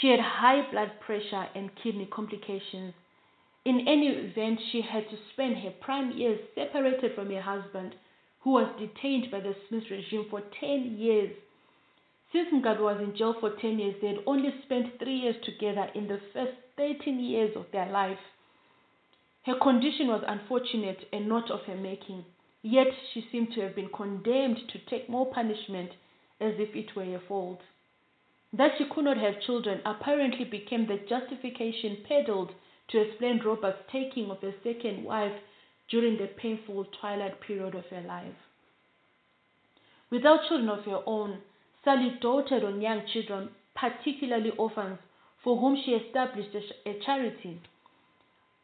She 0.00 0.08
had 0.08 0.20
high 0.20 0.68
blood 0.70 0.98
pressure 1.00 1.48
and 1.54 1.74
kidney 1.76 2.06
complications. 2.06 2.94
In 3.64 3.86
any 3.86 4.08
event, 4.08 4.60
she 4.70 4.80
had 4.82 5.08
to 5.08 5.16
spend 5.32 5.58
her 5.58 5.70
prime 5.70 6.10
years 6.12 6.40
separated 6.54 7.14
from 7.14 7.30
her 7.30 7.40
husband, 7.40 7.94
who 8.40 8.50
was 8.50 8.68
detained 8.78 9.30
by 9.30 9.40
the 9.40 9.56
Smith 9.68 9.90
regime 9.90 10.26
for 10.28 10.42
10 10.60 10.98
years. 10.98 11.34
Since 12.32 12.50
Mugabe 12.52 12.80
was 12.80 13.00
in 13.00 13.16
jail 13.16 13.34
for 13.38 13.50
10 13.50 13.78
years, 13.78 13.94
they 14.00 14.08
had 14.08 14.24
only 14.26 14.52
spent 14.64 14.98
three 14.98 15.14
years 15.14 15.36
together 15.44 15.88
in 15.94 16.08
the 16.08 16.20
first 16.32 16.52
13 16.76 17.20
years 17.20 17.56
of 17.56 17.70
their 17.70 17.86
life. 17.86 18.18
Her 19.46 19.58
condition 19.60 20.08
was 20.08 20.24
unfortunate 20.26 21.06
and 21.12 21.28
not 21.28 21.50
of 21.50 21.60
her 21.66 21.76
making, 21.76 22.24
yet 22.62 22.88
she 23.12 23.28
seemed 23.30 23.52
to 23.52 23.60
have 23.60 23.76
been 23.76 23.90
condemned 23.90 24.68
to 24.70 24.78
take 24.90 25.08
more 25.08 25.32
punishment 25.32 25.92
as 26.40 26.54
if 26.58 26.74
it 26.74 26.96
were 26.96 27.04
her 27.04 27.20
fault. 27.28 27.60
That 28.56 28.78
she 28.78 28.84
could 28.84 29.04
not 29.04 29.16
have 29.16 29.40
children 29.40 29.80
apparently 29.84 30.44
became 30.44 30.86
the 30.86 30.98
justification 31.08 32.04
peddled 32.08 32.52
to 32.88 33.00
explain 33.00 33.42
Robert's 33.44 33.82
taking 33.90 34.30
of 34.30 34.44
a 34.44 34.54
second 34.62 35.02
wife 35.02 35.32
during 35.88 36.18
the 36.18 36.28
painful 36.28 36.84
twilight 37.00 37.40
period 37.40 37.74
of 37.74 37.84
her 37.86 38.02
life. 38.02 38.36
Without 40.08 40.46
children 40.46 40.68
of 40.68 40.84
her 40.84 41.02
own, 41.04 41.38
Sally 41.82 42.16
doted 42.20 42.62
on 42.62 42.80
young 42.80 43.02
children, 43.12 43.50
particularly 43.74 44.50
orphans, 44.50 45.00
for 45.42 45.56
whom 45.56 45.76
she 45.84 45.90
established 45.90 46.54
a 46.86 46.94
charity. 47.04 47.60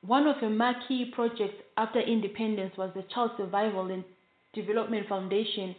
One 0.03 0.29
of 0.29 0.37
her 0.37 0.51
marquee 0.51 1.11
projects 1.13 1.65
after 1.77 1.99
independence 1.99 2.77
was 2.77 2.93
the 2.95 3.03
Child 3.03 3.33
Survival 3.37 3.91
and 3.91 4.05
Development 4.53 5.09
Foundation, 5.09 5.75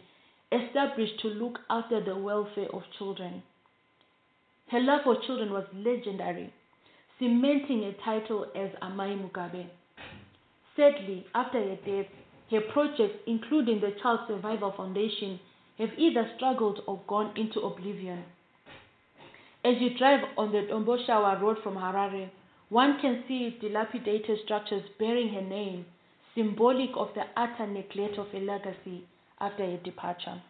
established 0.52 1.18
to 1.20 1.28
look 1.28 1.60
after 1.70 2.04
the 2.04 2.14
welfare 2.14 2.68
of 2.74 2.82
children. 2.98 3.42
Her 4.72 4.80
love 4.80 5.02
for 5.04 5.16
children 5.26 5.52
was 5.52 5.66
legendary, 5.74 6.50
cementing 7.18 7.84
a 7.84 7.92
title 8.02 8.46
as 8.56 8.70
Amai 8.80 9.20
Mugabe. 9.20 9.66
Sadly, 10.74 11.26
after 11.34 11.58
her 11.60 11.76
death, 11.84 12.06
her 12.50 12.62
projects, 12.72 13.18
including 13.26 13.82
the 13.82 13.94
Child 14.02 14.20
Survival 14.28 14.72
Foundation, 14.74 15.38
have 15.76 15.90
either 15.98 16.26
struggled 16.36 16.80
or 16.86 17.02
gone 17.06 17.36
into 17.36 17.60
oblivion. 17.60 18.24
As 19.62 19.74
you 19.78 19.90
drive 19.98 20.20
on 20.38 20.52
the 20.52 20.62
Domboshawa 20.62 21.42
road 21.42 21.58
from 21.62 21.74
Harare, 21.74 22.30
one 22.70 22.98
can 22.98 23.24
see 23.28 23.58
dilapidated 23.60 24.38
structures 24.42 24.84
bearing 24.98 25.28
her 25.34 25.42
name, 25.42 25.84
symbolic 26.34 26.90
of 26.96 27.08
the 27.14 27.24
utter 27.36 27.66
neglect 27.66 28.16
of 28.16 28.28
her 28.28 28.40
legacy 28.40 29.04
after 29.38 29.66
her 29.66 29.76
departure. 29.76 30.40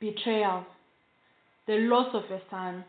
Betrayal, 0.00 0.64
the 1.66 1.76
loss 1.78 2.14
of 2.14 2.24
a 2.30 2.40
son, 2.50 2.84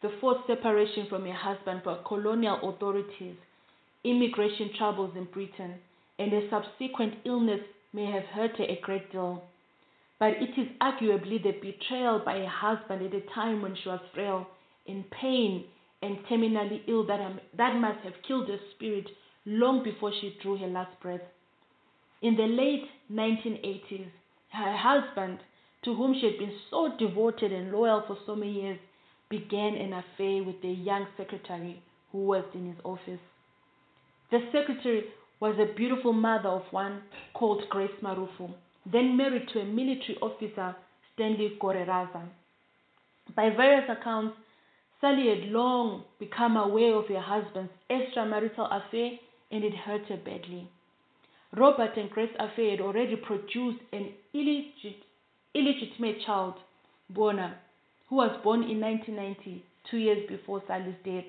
the 0.00 0.10
forced 0.20 0.46
separation 0.46 1.06
from 1.08 1.24
her 1.26 1.32
husband 1.32 1.82
by 1.84 1.96
colonial 2.06 2.58
authorities, 2.68 3.36
immigration 4.04 4.70
troubles 4.76 5.12
in 5.16 5.24
Britain, 5.26 5.74
and 6.18 6.32
a 6.32 6.48
subsequent 6.50 7.14
illness 7.24 7.60
may 7.92 8.06
have 8.06 8.24
hurt 8.24 8.56
her 8.56 8.64
a 8.64 8.80
great 8.82 9.10
deal. 9.12 9.42
But 10.18 10.34
it 10.40 10.58
is 10.58 10.68
arguably 10.80 11.42
the 11.42 11.52
betrayal 11.52 12.22
by 12.24 12.38
her 12.38 12.48
husband 12.48 13.02
at 13.02 13.14
a 13.14 13.34
time 13.34 13.60
when 13.60 13.76
she 13.76 13.88
was 13.88 14.00
frail, 14.14 14.46
in 14.86 15.04
pain, 15.20 15.64
and 16.00 16.18
terminally 16.30 16.82
ill 16.88 17.06
that, 17.06 17.20
that 17.56 17.76
must 17.76 18.00
have 18.00 18.14
killed 18.26 18.48
her 18.48 18.58
spirit 18.74 19.06
long 19.46 19.84
before 19.84 20.12
she 20.20 20.36
drew 20.42 20.56
her 20.56 20.66
last 20.66 20.98
breath. 21.00 21.20
In 22.22 22.36
the 22.36 22.46
late 22.46 22.88
1980s, 23.12 24.06
her 24.50 24.76
husband, 24.76 25.38
to 25.84 25.94
whom 25.94 26.14
she 26.14 26.26
had 26.26 26.38
been 26.38 26.54
so 26.70 26.90
devoted 26.98 27.52
and 27.52 27.72
loyal 27.72 28.02
for 28.06 28.16
so 28.26 28.36
many 28.36 28.52
years, 28.52 28.78
began 29.28 29.74
an 29.74 29.92
affair 29.92 30.42
with 30.44 30.60
the 30.62 30.68
young 30.68 31.06
secretary 31.16 31.82
who 32.10 32.18
worked 32.18 32.54
in 32.54 32.66
his 32.66 32.76
office. 32.84 33.20
The 34.30 34.40
secretary 34.52 35.04
was 35.40 35.56
a 35.58 35.74
beautiful 35.74 36.12
mother 36.12 36.48
of 36.48 36.62
one 36.70 37.02
called 37.34 37.62
Grace 37.68 37.90
Marufu, 38.02 38.50
then 38.90 39.16
married 39.16 39.48
to 39.48 39.60
a 39.60 39.64
military 39.64 40.18
officer, 40.20 40.76
Stanley 41.14 41.58
Goreraza. 41.60 42.28
By 43.34 43.50
various 43.50 43.88
accounts, 43.88 44.36
Sally 45.00 45.28
had 45.28 45.50
long 45.50 46.04
become 46.20 46.56
aware 46.56 46.94
of 46.94 47.08
her 47.08 47.20
husband's 47.20 47.72
extramarital 47.90 48.68
affair 48.70 49.18
and 49.50 49.64
it 49.64 49.74
hurt 49.74 50.06
her 50.06 50.16
badly. 50.16 50.68
Robert 51.56 51.96
and 51.96 52.08
Grace's 52.08 52.36
affair 52.38 52.70
had 52.70 52.80
already 52.80 53.16
produced 53.16 53.80
an 53.92 54.12
illegit- 54.32 55.04
illegitimate 55.54 56.22
child, 56.24 56.54
Bona, 57.10 57.56
who 58.08 58.16
was 58.16 58.38
born 58.42 58.62
in 58.62 58.80
1990, 58.80 59.64
two 59.90 59.98
years 59.98 60.28
before 60.28 60.62
Sally's 60.66 60.94
death. 61.04 61.24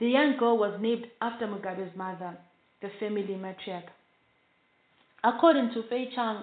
The 0.00 0.08
young 0.08 0.36
girl 0.38 0.58
was 0.58 0.78
named 0.80 1.06
after 1.20 1.46
Mugabe's 1.46 1.96
mother, 1.96 2.36
the 2.82 2.90
family 2.98 3.36
matriarch. 3.36 3.88
According 5.22 5.72
to 5.74 5.82
Fay 5.88 6.10
Chung, 6.14 6.42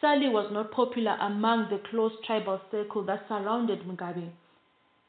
Sally 0.00 0.28
was 0.28 0.50
not 0.52 0.72
popular 0.72 1.16
among 1.20 1.68
the 1.70 1.80
close 1.90 2.12
tribal 2.26 2.60
circle 2.70 3.04
that 3.04 3.26
surrounded 3.28 3.86
Mugabe. 3.86 4.30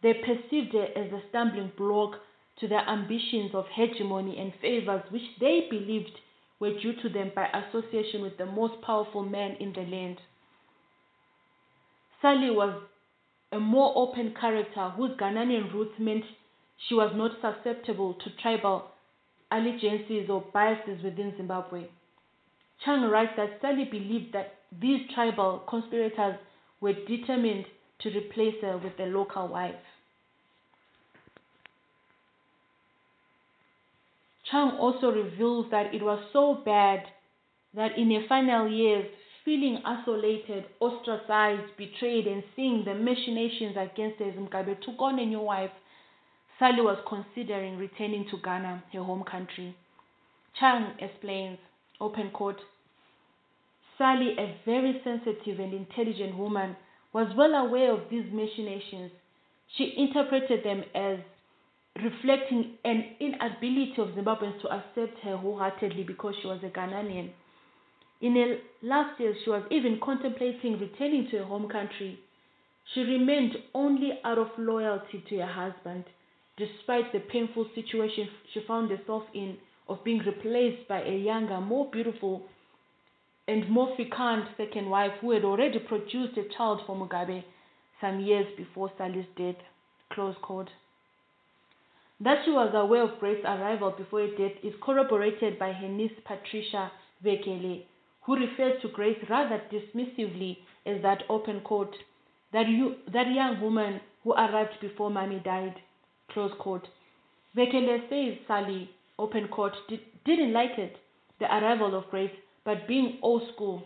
They 0.04 0.14
perceived 0.14 0.74
her 0.74 0.88
as 0.96 1.12
a 1.12 1.24
stumbling 1.30 1.72
block 1.78 2.20
to 2.60 2.68
their 2.68 2.88
ambitions 2.88 3.56
of 3.56 3.66
hegemony 3.74 4.38
and 4.38 4.54
favors 4.62 5.02
which 5.10 5.24
they 5.40 5.68
believed 5.70 6.20
were 6.60 6.80
due 6.80 6.94
to 7.02 7.10
them 7.10 7.32
by 7.36 7.48
association 7.48 8.22
with 8.22 8.38
the 8.38 8.46
most 8.46 8.80
powerful 8.82 9.24
man 9.24 9.56
in 9.60 9.74
the 9.74 9.82
land. 9.82 10.20
Sally 12.24 12.52
was 12.52 12.82
a 13.52 13.60
more 13.60 13.92
open 13.98 14.34
character 14.40 14.90
whose 14.92 15.12
Ghanaian 15.18 15.74
roots 15.74 16.00
meant 16.00 16.24
she 16.88 16.96
was 16.96 17.12
not 17.14 17.32
susceptible 17.42 18.14
to 18.14 18.30
tribal 18.42 18.92
allegiances 19.52 20.30
or 20.30 20.42
biases 20.54 21.04
within 21.04 21.34
Zimbabwe. 21.36 21.84
Chung 22.86 23.10
writes 23.10 23.34
that 23.36 23.60
Sally 23.62 23.84
believed 23.84 24.34
that 24.34 24.56
these 24.72 25.02
tribal 25.14 25.64
conspirators 25.68 26.40
were 26.80 26.94
determined 26.94 27.66
to 28.00 28.10
replace 28.10 28.56
her 28.62 28.78
with 28.78 28.98
a 29.00 29.12
local 29.12 29.50
wife. 29.50 29.76
Chung 34.50 34.78
also 34.80 35.12
reveals 35.12 35.70
that 35.72 35.94
it 35.94 36.02
was 36.02 36.24
so 36.32 36.62
bad 36.64 37.04
that 37.74 37.98
in 37.98 38.12
her 38.12 38.26
final 38.30 38.70
years, 38.70 39.08
feeling 39.46 39.80
isolated, 39.86 40.66
ostracized, 40.80 41.76
betrayed, 41.78 42.28
and 42.28 42.44
seeing 42.56 42.84
the 42.86 42.94
machinations 42.94 43.76
against 43.78 44.20
Mugabe 44.20 44.82
took 44.82 45.00
on 45.00 45.20
a 45.20 45.26
new 45.26 45.42
wife. 45.42 45.72
Sally 46.60 46.82
was 46.82 46.98
considering 47.08 47.78
returning 47.78 48.26
to 48.30 48.38
Ghana, 48.38 48.84
her 48.94 49.04
home 49.04 49.24
country. 49.30 49.76
Chung 50.60 50.94
explains, 51.00 51.58
open 52.00 52.30
quote, 52.32 52.60
Sally, 53.98 54.36
a 54.38 54.56
very 54.66 55.02
sensitive 55.04 55.60
and 55.60 55.74
intelligent 55.74 56.38
woman, 56.38 56.76
was 57.12 57.28
well 57.36 57.54
aware 57.54 57.92
of 57.92 58.10
these 58.10 58.26
machinations. 58.32 59.12
She 59.78 59.94
interpreted 59.98 60.64
them 60.64 60.84
as 60.96 61.20
reflecting 62.02 62.78
an 62.86 63.16
inability 63.20 63.96
of 63.98 64.10
Zimbabweans 64.10 64.62
to 64.62 64.70
accept 64.70 65.20
her 65.24 65.38
wholeheartedly 65.38 66.04
because 66.04 66.34
she 66.42 66.48
was 66.48 66.60
a 66.64 66.70
Ghanaian. 66.70 67.30
In 68.24 68.38
her 68.38 68.58
last 68.82 69.20
years, 69.20 69.36
she 69.44 69.50
was 69.50 69.64
even 69.70 70.00
contemplating 70.00 70.80
returning 70.80 71.28
to 71.30 71.40
her 71.40 71.44
home 71.44 71.68
country. 71.68 72.18
She 72.94 73.02
remained 73.02 73.58
only 73.74 74.18
out 74.24 74.38
of 74.38 74.48
loyalty 74.58 75.22
to 75.28 75.40
her 75.40 75.46
husband, 75.46 76.06
despite 76.56 77.12
the 77.12 77.20
painful 77.20 77.68
situation 77.76 78.30
she 78.54 78.62
found 78.66 78.90
herself 78.92 79.24
in 79.34 79.58
of 79.90 80.06
being 80.06 80.20
replaced 80.20 80.88
by 80.88 81.02
a 81.04 81.18
younger, 81.18 81.60
more 81.60 81.92
beautiful, 81.92 82.44
and 83.50 83.70
more 83.70 83.94
fecund 83.98 84.48
second 84.56 84.90
wife 84.90 85.12
who 85.20 85.32
had 85.32 85.44
already 85.44 85.80
produced 85.80 86.38
a 86.38 86.48
child 86.56 86.80
for 86.88 86.96
Mugabe 86.96 87.44
some 88.00 88.22
years 88.22 88.48
before 88.56 88.90
Sally's 88.98 89.26
death. 89.36 89.58
Close 90.14 90.36
quote. 90.42 90.70
That 92.22 92.46
she 92.46 92.52
was 92.52 92.72
aware 92.74 93.04
of 93.04 93.20
Grace's 93.20 93.44
arrival 93.44 93.92
before 93.92 94.22
her 94.22 94.38
death 94.38 94.64
is 94.64 94.74
corroborated 94.82 95.60
by 95.60 95.74
her 95.74 95.90
niece 95.90 96.18
Patricia 96.24 96.90
Bekele, 97.22 97.84
who 98.26 98.36
refers 98.36 98.82
to 98.82 98.90
Grace 98.90 99.18
rather 99.30 99.62
dismissively 99.72 100.58
as 100.86 101.02
that 101.02 101.24
open 101.30 101.62
quote, 101.62 101.96
that, 102.52 102.68
you, 102.68 102.96
that 103.12 103.32
young 103.32 103.60
woman 103.62 104.00
who 104.24 104.34
arrived 104.34 104.80
before 104.82 105.10
mommy 105.10 105.42
died. 105.44 105.76
Close 106.32 106.52
quote. 106.60 106.88
Bekele 107.56 108.10
says 108.10 108.38
Sally, 108.48 108.90
open 109.20 109.48
quote, 109.50 109.74
did, 109.90 110.00
didn't 110.26 110.54
like 110.54 110.78
it, 110.78 110.96
the 111.40 111.46
arrival 111.46 111.96
of 111.96 112.10
Grace, 112.10 112.32
but 112.66 112.88
being 112.88 113.20
old 113.22 113.44
school, 113.54 113.84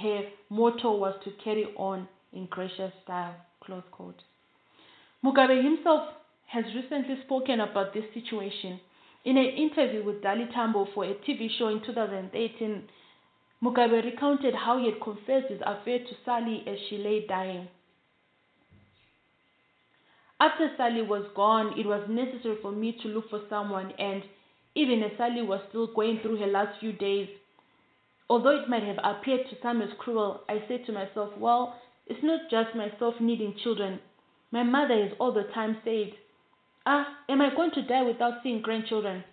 her 0.00 0.22
motto 0.50 0.96
was 0.96 1.14
to 1.24 1.30
carry 1.42 1.66
on 1.76 2.08
in 2.32 2.46
gracious 2.46 2.92
style. 3.04 3.34
Close 3.64 3.82
quote. 3.90 4.20
Mugabe 5.24 5.62
himself 5.62 6.08
has 6.46 6.64
recently 6.74 7.16
spoken 7.24 7.60
about 7.60 7.94
this 7.94 8.04
situation. 8.12 8.78
In 9.24 9.38
an 9.38 9.46
interview 9.46 10.04
with 10.04 10.20
Dali 10.20 10.52
Tambo 10.52 10.86
for 10.94 11.04
a 11.04 11.14
TV 11.14 11.48
show 11.58 11.68
in 11.68 11.80
2018, 11.80 12.82
Mugabe 13.62 14.04
recounted 14.04 14.54
how 14.54 14.78
he 14.78 14.90
had 14.90 15.00
confessed 15.00 15.48
his 15.48 15.62
affair 15.64 16.00
to 16.00 16.14
Sally 16.26 16.62
as 16.66 16.76
she 16.88 16.98
lay 16.98 17.26
dying. 17.26 17.68
After 20.38 20.70
Sally 20.76 21.00
was 21.00 21.24
gone, 21.34 21.78
it 21.78 21.86
was 21.86 22.06
necessary 22.06 22.58
for 22.60 22.70
me 22.70 22.98
to 23.02 23.08
look 23.08 23.30
for 23.30 23.40
someone, 23.48 23.92
and 23.92 24.22
even 24.74 25.02
as 25.02 25.12
Sally 25.16 25.40
was 25.40 25.62
still 25.70 25.86
going 25.86 26.20
through 26.20 26.36
her 26.36 26.46
last 26.46 26.78
few 26.80 26.92
days, 26.92 27.28
although 28.28 28.60
it 28.60 28.68
might 28.68 28.82
have 28.82 28.98
appeared 29.02 29.48
to 29.48 29.56
some 29.62 29.80
as 29.80 29.88
cruel, 29.98 30.42
I 30.50 30.62
said 30.68 30.84
to 30.84 30.92
myself, 30.92 31.30
well, 31.38 31.80
it's 32.06 32.22
not 32.22 32.50
just 32.50 32.76
myself 32.76 33.14
needing 33.20 33.54
children. 33.62 34.00
My 34.50 34.64
mother 34.64 35.02
is 35.02 35.12
all 35.18 35.32
the 35.32 35.44
time 35.54 35.78
said, 35.82 36.12
Ah, 36.86 37.18
am 37.28 37.40
I 37.40 37.54
going 37.54 37.70
to 37.72 37.82
die 37.82 38.02
without 38.02 38.42
seeing 38.42 38.60
grandchildren? 38.60 39.24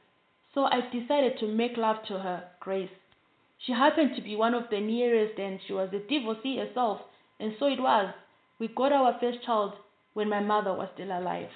So 0.53 0.63
I 0.65 0.81
decided 0.89 1.37
to 1.39 1.47
make 1.47 1.75
love 1.75 1.97
to 2.07 2.19
her, 2.19 2.49
Grace. 2.59 2.89
She 3.57 3.73
happened 3.73 4.15
to 4.15 4.21
be 4.21 4.35
one 4.35 4.53
of 4.53 4.69
the 4.69 4.79
nearest, 4.79 5.37
and 5.37 5.59
she 5.65 5.73
was 5.73 5.89
a 5.93 5.99
divorcee 5.99 6.57
herself, 6.57 7.01
and 7.39 7.53
so 7.59 7.67
it 7.67 7.79
was. 7.79 8.13
We 8.57 8.69
got 8.69 8.93
our 8.93 9.17
first 9.19 9.43
child 9.43 9.73
when 10.13 10.29
my 10.29 10.39
mother 10.39 10.73
was 10.73 10.89
still 10.93 11.11
alive. 11.11 11.49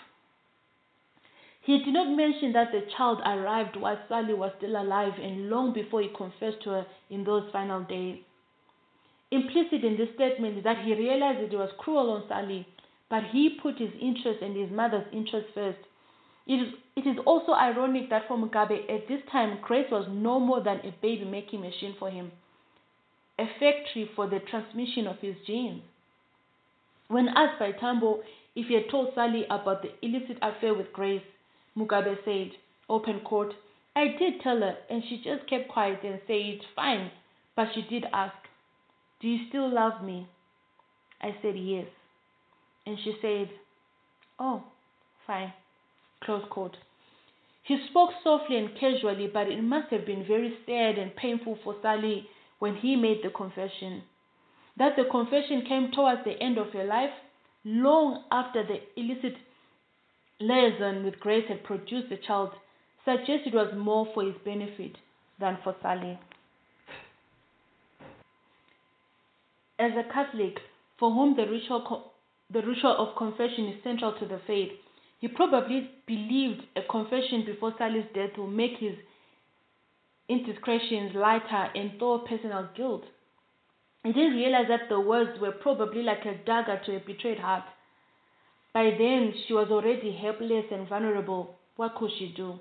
He 1.61 1.79
did 1.79 1.93
not 1.93 2.09
mention 2.09 2.51
that 2.53 2.71
the 2.71 2.81
child 2.95 3.21
arrived 3.25 3.75
while 3.75 3.99
Sally 4.07 4.33
was 4.33 4.51
still 4.57 4.75
alive 4.75 5.13
and 5.19 5.49
long 5.49 5.73
before 5.73 6.01
he 6.01 6.09
confessed 6.09 6.61
to 6.63 6.69
her 6.71 6.85
in 7.09 7.23
those 7.23 7.49
final 7.51 7.81
days. 7.81 8.19
Implicit 9.31 9.83
in 9.83 9.97
this 9.97 10.13
statement 10.13 10.57
is 10.57 10.63
that 10.63 10.85
he 10.85 10.93
realized 10.93 11.49
he 11.49 11.57
was 11.57 11.71
cruel 11.79 12.11
on 12.11 12.27
Sally 12.27 12.67
but 13.09 13.23
he 13.31 13.57
put 13.61 13.77
his 13.77 13.91
interest 14.01 14.41
and 14.41 14.55
his 14.55 14.71
mother's 14.71 15.05
interest 15.11 15.47
first. 15.53 15.79
It 16.47 16.55
is, 16.55 16.73
it 16.95 17.07
is 17.07 17.17
also 17.25 17.53
ironic 17.53 18.09
that 18.09 18.27
for 18.27 18.37
Mugabe, 18.37 18.89
at 18.89 19.07
this 19.07 19.21
time, 19.31 19.59
Grace 19.61 19.89
was 19.91 20.07
no 20.09 20.39
more 20.39 20.61
than 20.61 20.77
a 20.79 20.93
baby 21.01 21.25
making 21.25 21.61
machine 21.61 21.95
for 21.97 22.09
him, 22.09 22.31
a 23.39 23.45
factory 23.59 24.09
for 24.15 24.27
the 24.27 24.39
transmission 24.39 25.07
of 25.07 25.17
his 25.19 25.35
genes. 25.47 25.81
When 27.07 27.29
asked 27.29 27.59
by 27.59 27.71
Tambo 27.71 28.23
if 28.55 28.67
he 28.67 28.75
had 28.75 28.89
told 28.89 29.13
Sally 29.13 29.45
about 29.49 29.81
the 29.81 29.91
illicit 30.01 30.37
affair 30.41 30.73
with 30.73 30.93
Grace, 30.93 31.21
Mugabe 31.77 32.17
said, 32.23 32.51
open 32.89 33.19
quote, 33.19 33.53
I 33.95 34.07
did 34.19 34.41
tell 34.41 34.59
her, 34.59 34.77
and 34.89 35.03
she 35.07 35.21
just 35.23 35.47
kept 35.49 35.69
quiet 35.69 35.99
and 36.03 36.19
said, 36.27 36.59
fine, 36.75 37.11
but 37.55 37.67
she 37.73 37.81
did 37.83 38.05
ask, 38.11 38.35
Do 39.21 39.27
you 39.27 39.47
still 39.49 39.73
love 39.73 40.03
me? 40.03 40.27
I 41.21 41.35
said, 41.41 41.57
Yes. 41.57 41.87
And 42.85 42.97
she 43.03 43.15
said, 43.21 43.49
Oh, 44.39 44.63
fine. 45.25 45.53
Close 46.23 46.43
quote. 46.49 46.77
He 47.63 47.77
spoke 47.89 48.11
softly 48.23 48.57
and 48.57 48.77
casually, 48.77 49.27
but 49.27 49.47
it 49.47 49.61
must 49.61 49.89
have 49.91 50.05
been 50.05 50.23
very 50.25 50.55
sad 50.65 50.99
and 50.99 51.15
painful 51.15 51.57
for 51.63 51.75
Sally 51.81 52.29
when 52.59 52.75
he 52.75 52.95
made 52.95 53.23
the 53.23 53.29
confession. 53.29 54.03
That 54.77 54.95
the 54.95 55.05
confession 55.05 55.65
came 55.67 55.91
towards 55.91 56.23
the 56.25 56.39
end 56.41 56.57
of 56.57 56.73
her 56.73 56.83
life, 56.83 57.13
long 57.63 58.23
after 58.31 58.63
the 58.63 58.81
illicit 58.95 59.37
liaison 60.39 61.03
with 61.03 61.19
Grace 61.19 61.47
had 61.47 61.63
produced 61.63 62.09
the 62.09 62.17
child, 62.17 62.51
suggests 63.03 63.47
it 63.47 63.53
was 63.53 63.73
more 63.75 64.07
for 64.13 64.23
his 64.23 64.35
benefit 64.43 64.97
than 65.39 65.57
for 65.63 65.75
Sally. 65.81 66.19
As 69.79 69.91
a 69.97 70.03
Catholic, 70.13 70.59
for 70.99 71.11
whom 71.11 71.35
the 71.35 71.47
ritual 71.47 72.11
the 72.51 72.61
ritual 72.61 72.95
of 72.97 73.15
confession 73.17 73.67
is 73.67 73.83
central 73.83 74.13
to 74.19 74.25
the 74.25 74.39
faith. 74.45 74.71
He 75.19 75.27
probably 75.27 75.89
believed 76.05 76.61
a 76.75 76.81
confession 76.89 77.43
before 77.45 77.73
Sally's 77.77 78.05
death 78.13 78.37
will 78.37 78.47
make 78.47 78.77
his 78.77 78.95
indiscretions 80.29 81.15
lighter 81.15 81.69
and 81.75 81.97
thaw 81.99 82.19
personal 82.19 82.69
guilt. 82.75 83.03
He 84.03 84.13
didn't 84.13 84.37
realize 84.37 84.67
that 84.69 84.89
the 84.89 84.99
words 84.99 85.39
were 85.39 85.51
probably 85.51 86.03
like 86.03 86.25
a 86.25 86.37
dagger 86.45 86.79
to 86.85 86.95
a 86.95 86.99
betrayed 86.99 87.39
heart. 87.39 87.63
By 88.73 88.91
then, 88.97 89.33
she 89.47 89.53
was 89.53 89.69
already 89.71 90.11
helpless 90.11 90.65
and 90.71 90.87
vulnerable. 90.87 91.55
What 91.75 91.95
could 91.95 92.11
she 92.19 92.33
do? 92.35 92.59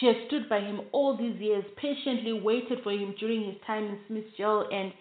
She 0.00 0.06
had 0.06 0.16
stood 0.26 0.48
by 0.48 0.60
him 0.60 0.80
all 0.90 1.16
these 1.16 1.38
years, 1.38 1.64
patiently 1.76 2.32
waited 2.32 2.82
for 2.82 2.90
him 2.90 3.14
during 3.18 3.44
his 3.44 3.60
time 3.66 3.84
in 3.84 3.98
Smith's 4.08 4.36
jail, 4.36 4.66
and 4.72 4.92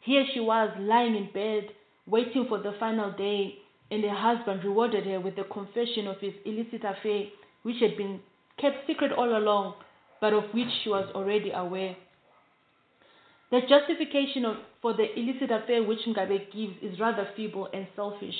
here 0.00 0.24
she 0.32 0.40
was 0.40 0.70
lying 0.78 1.14
in 1.14 1.30
bed, 1.32 1.70
waiting 2.06 2.46
for 2.48 2.58
the 2.58 2.72
final 2.80 3.12
day 3.12 3.58
and 3.90 4.04
her 4.04 4.10
husband 4.14 4.64
rewarded 4.64 5.06
her 5.06 5.20
with 5.20 5.36
the 5.36 5.44
confession 5.44 6.06
of 6.06 6.18
his 6.20 6.34
illicit 6.44 6.84
affair, 6.84 7.24
which 7.62 7.80
had 7.80 7.96
been 7.96 8.20
kept 8.58 8.86
secret 8.86 9.12
all 9.12 9.36
along, 9.36 9.74
but 10.20 10.32
of 10.32 10.44
which 10.52 10.68
she 10.82 10.90
was 10.90 11.08
already 11.14 11.50
aware. 11.50 11.96
The 13.50 13.60
justification 13.66 14.44
of, 14.44 14.56
for 14.82 14.92
the 14.92 15.18
illicit 15.18 15.50
affair 15.50 15.82
which 15.82 16.00
Mugabe 16.06 16.52
gives 16.52 16.74
is 16.82 17.00
rather 17.00 17.28
feeble 17.34 17.68
and 17.72 17.86
selfish. 17.96 18.34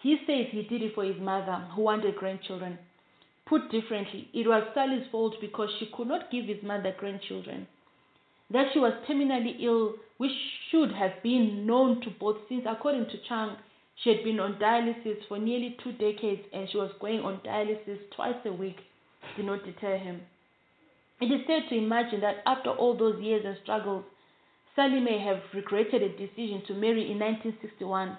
He 0.00 0.16
says 0.26 0.46
he 0.50 0.62
did 0.62 0.82
it 0.82 0.94
for 0.94 1.04
his 1.04 1.20
mother, 1.20 1.64
who 1.76 1.82
wanted 1.82 2.16
grandchildren. 2.16 2.78
Put 3.46 3.70
differently, 3.70 4.28
it 4.32 4.48
was 4.48 4.64
Sally's 4.74 5.06
fault 5.12 5.34
because 5.40 5.68
she 5.78 5.86
could 5.94 6.08
not 6.08 6.30
give 6.30 6.46
his 6.46 6.62
mother 6.62 6.94
grandchildren. 6.98 7.68
That 8.50 8.72
she 8.72 8.80
was 8.80 8.94
terminally 9.08 9.60
ill, 9.60 9.94
which 10.18 10.32
should 10.70 10.92
have 10.92 11.22
been 11.22 11.66
known 11.66 12.00
to 12.00 12.10
both, 12.10 12.36
since 12.48 12.64
according 12.68 13.06
to 13.06 13.18
Chung, 13.28 13.56
she 14.02 14.10
had 14.10 14.24
been 14.24 14.40
on 14.40 14.54
dialysis 14.54 15.26
for 15.28 15.38
nearly 15.38 15.76
two 15.82 15.92
decades 15.92 16.42
and 16.52 16.68
she 16.70 16.76
was 16.76 16.90
going 17.00 17.20
on 17.20 17.40
dialysis 17.44 17.98
twice 18.16 18.36
a 18.44 18.52
week 18.52 18.76
did 19.36 19.46
not 19.46 19.64
deter 19.64 19.96
him. 19.96 20.20
It 21.20 21.26
is 21.26 21.46
sad 21.46 21.68
to 21.68 21.76
imagine 21.76 22.20
that 22.22 22.42
after 22.44 22.70
all 22.70 22.96
those 22.96 23.22
years 23.22 23.44
and 23.46 23.56
struggles, 23.62 24.04
Sally 24.74 24.98
may 24.98 25.18
have 25.18 25.40
regretted 25.54 26.02
a 26.02 26.08
decision 26.08 26.62
to 26.66 26.74
marry 26.74 27.10
in 27.12 27.18
1961. 27.18 28.16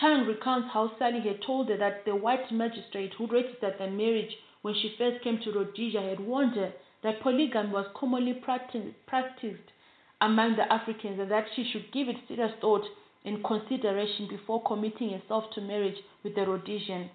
Chung 0.00 0.26
recounts 0.26 0.68
how 0.72 0.92
Sally 0.98 1.20
had 1.20 1.42
told 1.42 1.68
her 1.68 1.76
that 1.76 2.04
the 2.04 2.14
white 2.14 2.52
magistrate 2.52 3.12
who 3.18 3.26
registered 3.26 3.74
their 3.78 3.90
marriage 3.90 4.36
when 4.62 4.74
she 4.74 4.94
first 4.96 5.24
came 5.24 5.40
to 5.40 5.52
Rhodesia 5.52 6.00
had 6.00 6.20
warned 6.20 6.54
her 6.54 6.72
that 7.02 7.20
polygamy 7.20 7.70
was 7.70 7.86
commonly 7.96 8.34
practiced 8.34 9.72
among 10.20 10.54
the 10.56 10.72
Africans 10.72 11.18
and 11.18 11.30
that 11.30 11.46
she 11.56 11.64
should 11.64 11.90
give 11.92 12.08
it 12.08 12.16
serious 12.28 12.52
thought 12.60 12.84
and 13.24 13.44
consideration 13.44 14.28
before 14.28 14.62
committing 14.64 15.10
herself 15.10 15.44
to 15.54 15.60
marriage 15.60 15.96
with 16.24 16.34
the 16.34 16.46
Rhodesian. 16.46 17.10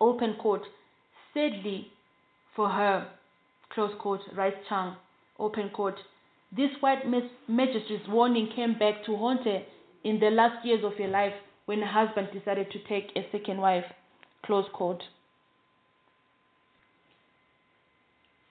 Open 0.00 0.34
quote. 0.40 0.64
Sadly 1.34 1.88
for 2.56 2.68
her, 2.68 3.08
close 3.70 3.92
quote, 4.00 4.20
writes 4.34 4.56
Chung, 4.68 4.96
open 5.38 5.70
quote. 5.70 5.98
This 6.56 6.70
white 6.80 7.06
magistrate's 7.48 8.08
warning 8.08 8.48
came 8.54 8.78
back 8.78 9.04
to 9.06 9.16
haunt 9.16 9.44
her 9.44 9.62
in 10.02 10.18
the 10.18 10.30
last 10.30 10.64
years 10.64 10.82
of 10.84 10.94
her 10.94 11.08
life 11.08 11.34
when 11.66 11.80
her 11.80 11.86
husband 11.86 12.28
decided 12.32 12.70
to 12.72 12.78
take 12.88 13.12
a 13.14 13.28
second 13.30 13.58
wife. 13.58 13.84
Close 14.44 14.64
quote. 14.72 15.02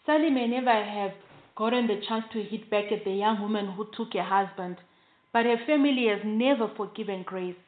Sally 0.05 0.29
may 0.29 0.47
never 0.47 0.71
have 0.71 1.11
gotten 1.55 1.87
the 1.87 1.99
chance 2.07 2.23
to 2.31 2.43
hit 2.43 2.69
back 2.69 2.91
at 2.91 3.03
the 3.03 3.11
young 3.11 3.41
woman 3.41 3.71
who 3.71 3.87
took 3.97 4.13
her 4.13 4.23
husband, 4.23 4.77
but 5.37 5.45
her 5.45 5.63
family 5.67 6.07
has 6.07 6.21
never 6.25 6.67
forgiven 6.75 7.21
Grace. 7.21 7.61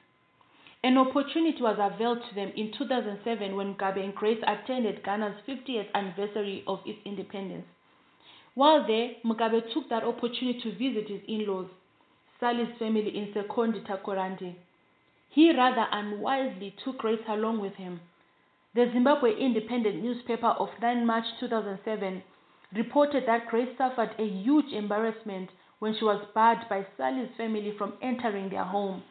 An 0.84 0.98
opportunity 0.98 1.62
was 1.62 1.78
availed 1.80 2.18
to 2.28 2.34
them 2.34 2.52
in 2.56 2.72
2007 2.76 3.56
when 3.56 3.76
Mugabe 3.76 4.04
and 4.04 4.16
Grace 4.16 4.42
attended 4.42 5.04
Ghana's 5.04 5.36
50th 5.48 5.86
anniversary 5.94 6.64
of 6.66 6.80
its 6.88 6.98
independence. 7.06 7.68
While 8.56 8.88
there, 8.88 9.12
Mugabe 9.24 9.72
took 9.72 9.88
that 9.90 10.04
opportunity 10.04 10.60
to 10.64 10.72
visit 10.72 11.10
his 11.10 11.22
in-laws, 11.28 11.68
Sally's 12.40 12.76
family 12.80 13.16
in 13.16 13.34
Sekondi 13.36 13.86
Takoradi. 13.86 14.56
He 15.30 15.56
rather 15.56 15.86
unwisely 15.92 16.74
took 16.84 16.98
Grace 16.98 17.22
along 17.30 17.62
with 17.62 17.76
him. 17.76 18.00
The 18.74 18.90
Zimbabwe 18.92 19.40
Independent 19.40 20.02
newspaper 20.02 20.56
of 20.58 20.70
9 20.82 21.06
March 21.06 21.26
2007 21.40 22.24
reported 22.76 23.26
that 23.28 23.48
Grace 23.48 23.78
suffered 23.78 24.16
a 24.18 24.26
huge 24.26 24.74
embarrassment 24.74 25.52
when 25.80 25.96
she 25.98 26.06
was 26.06 26.26
barred 26.36 26.60
by 26.70 26.86
Sally's 26.98 27.30
family 27.38 27.74
from 27.78 27.94
entering 28.02 28.50
their 28.50 28.64
home. 28.64 29.04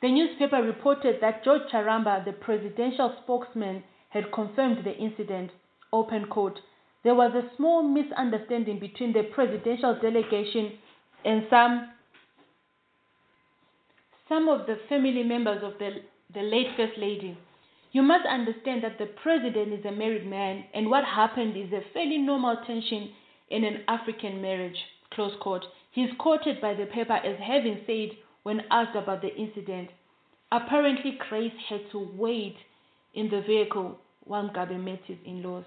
The 0.00 0.10
newspaper 0.10 0.62
reported 0.62 1.16
that 1.20 1.44
George 1.44 1.62
Charamba, 1.72 2.24
the 2.24 2.32
presidential 2.32 3.14
spokesman, 3.22 3.82
had 4.10 4.32
confirmed 4.32 4.84
the 4.84 4.96
incident. 4.96 5.50
Open 5.92 6.26
quote. 6.26 6.60
There 7.02 7.14
was 7.14 7.32
a 7.34 7.56
small 7.56 7.82
misunderstanding 7.82 8.78
between 8.78 9.12
the 9.12 9.24
presidential 9.34 9.98
delegation 10.00 10.72
and 11.24 11.44
some 11.50 11.90
some 14.28 14.48
of 14.48 14.66
the 14.66 14.76
family 14.88 15.22
members 15.22 15.62
of 15.64 15.78
the, 15.78 16.02
the 16.34 16.42
late 16.42 16.66
First 16.76 16.98
Lady. 16.98 17.36
You 17.92 18.02
must 18.02 18.26
understand 18.26 18.84
that 18.84 18.98
the 18.98 19.06
president 19.22 19.72
is 19.72 19.84
a 19.86 19.90
married 19.90 20.26
man, 20.26 20.64
and 20.74 20.90
what 20.90 21.04
happened 21.04 21.56
is 21.56 21.72
a 21.72 21.80
fairly 21.94 22.18
normal 22.18 22.58
tension 22.66 23.10
in 23.48 23.64
an 23.64 23.78
African 23.88 24.42
marriage. 24.42 24.76
Close 25.14 25.32
quote. 25.40 25.64
He 25.90 26.04
is 26.04 26.10
quoted 26.18 26.60
by 26.60 26.74
the 26.74 26.86
paper 26.86 27.14
as 27.14 27.38
having 27.38 27.82
said 27.86 28.16
when 28.42 28.64
asked 28.70 28.96
about 28.96 29.22
the 29.22 29.34
incident, 29.34 29.90
apparently 30.52 31.18
Grace 31.28 31.52
had 31.68 31.90
to 31.92 31.98
wait 31.98 32.56
in 33.14 33.28
the 33.30 33.40
vehicle 33.40 33.98
while 34.24 34.48
Mugabe 34.48 34.78
met 34.82 35.00
his 35.06 35.18
in-laws. 35.24 35.64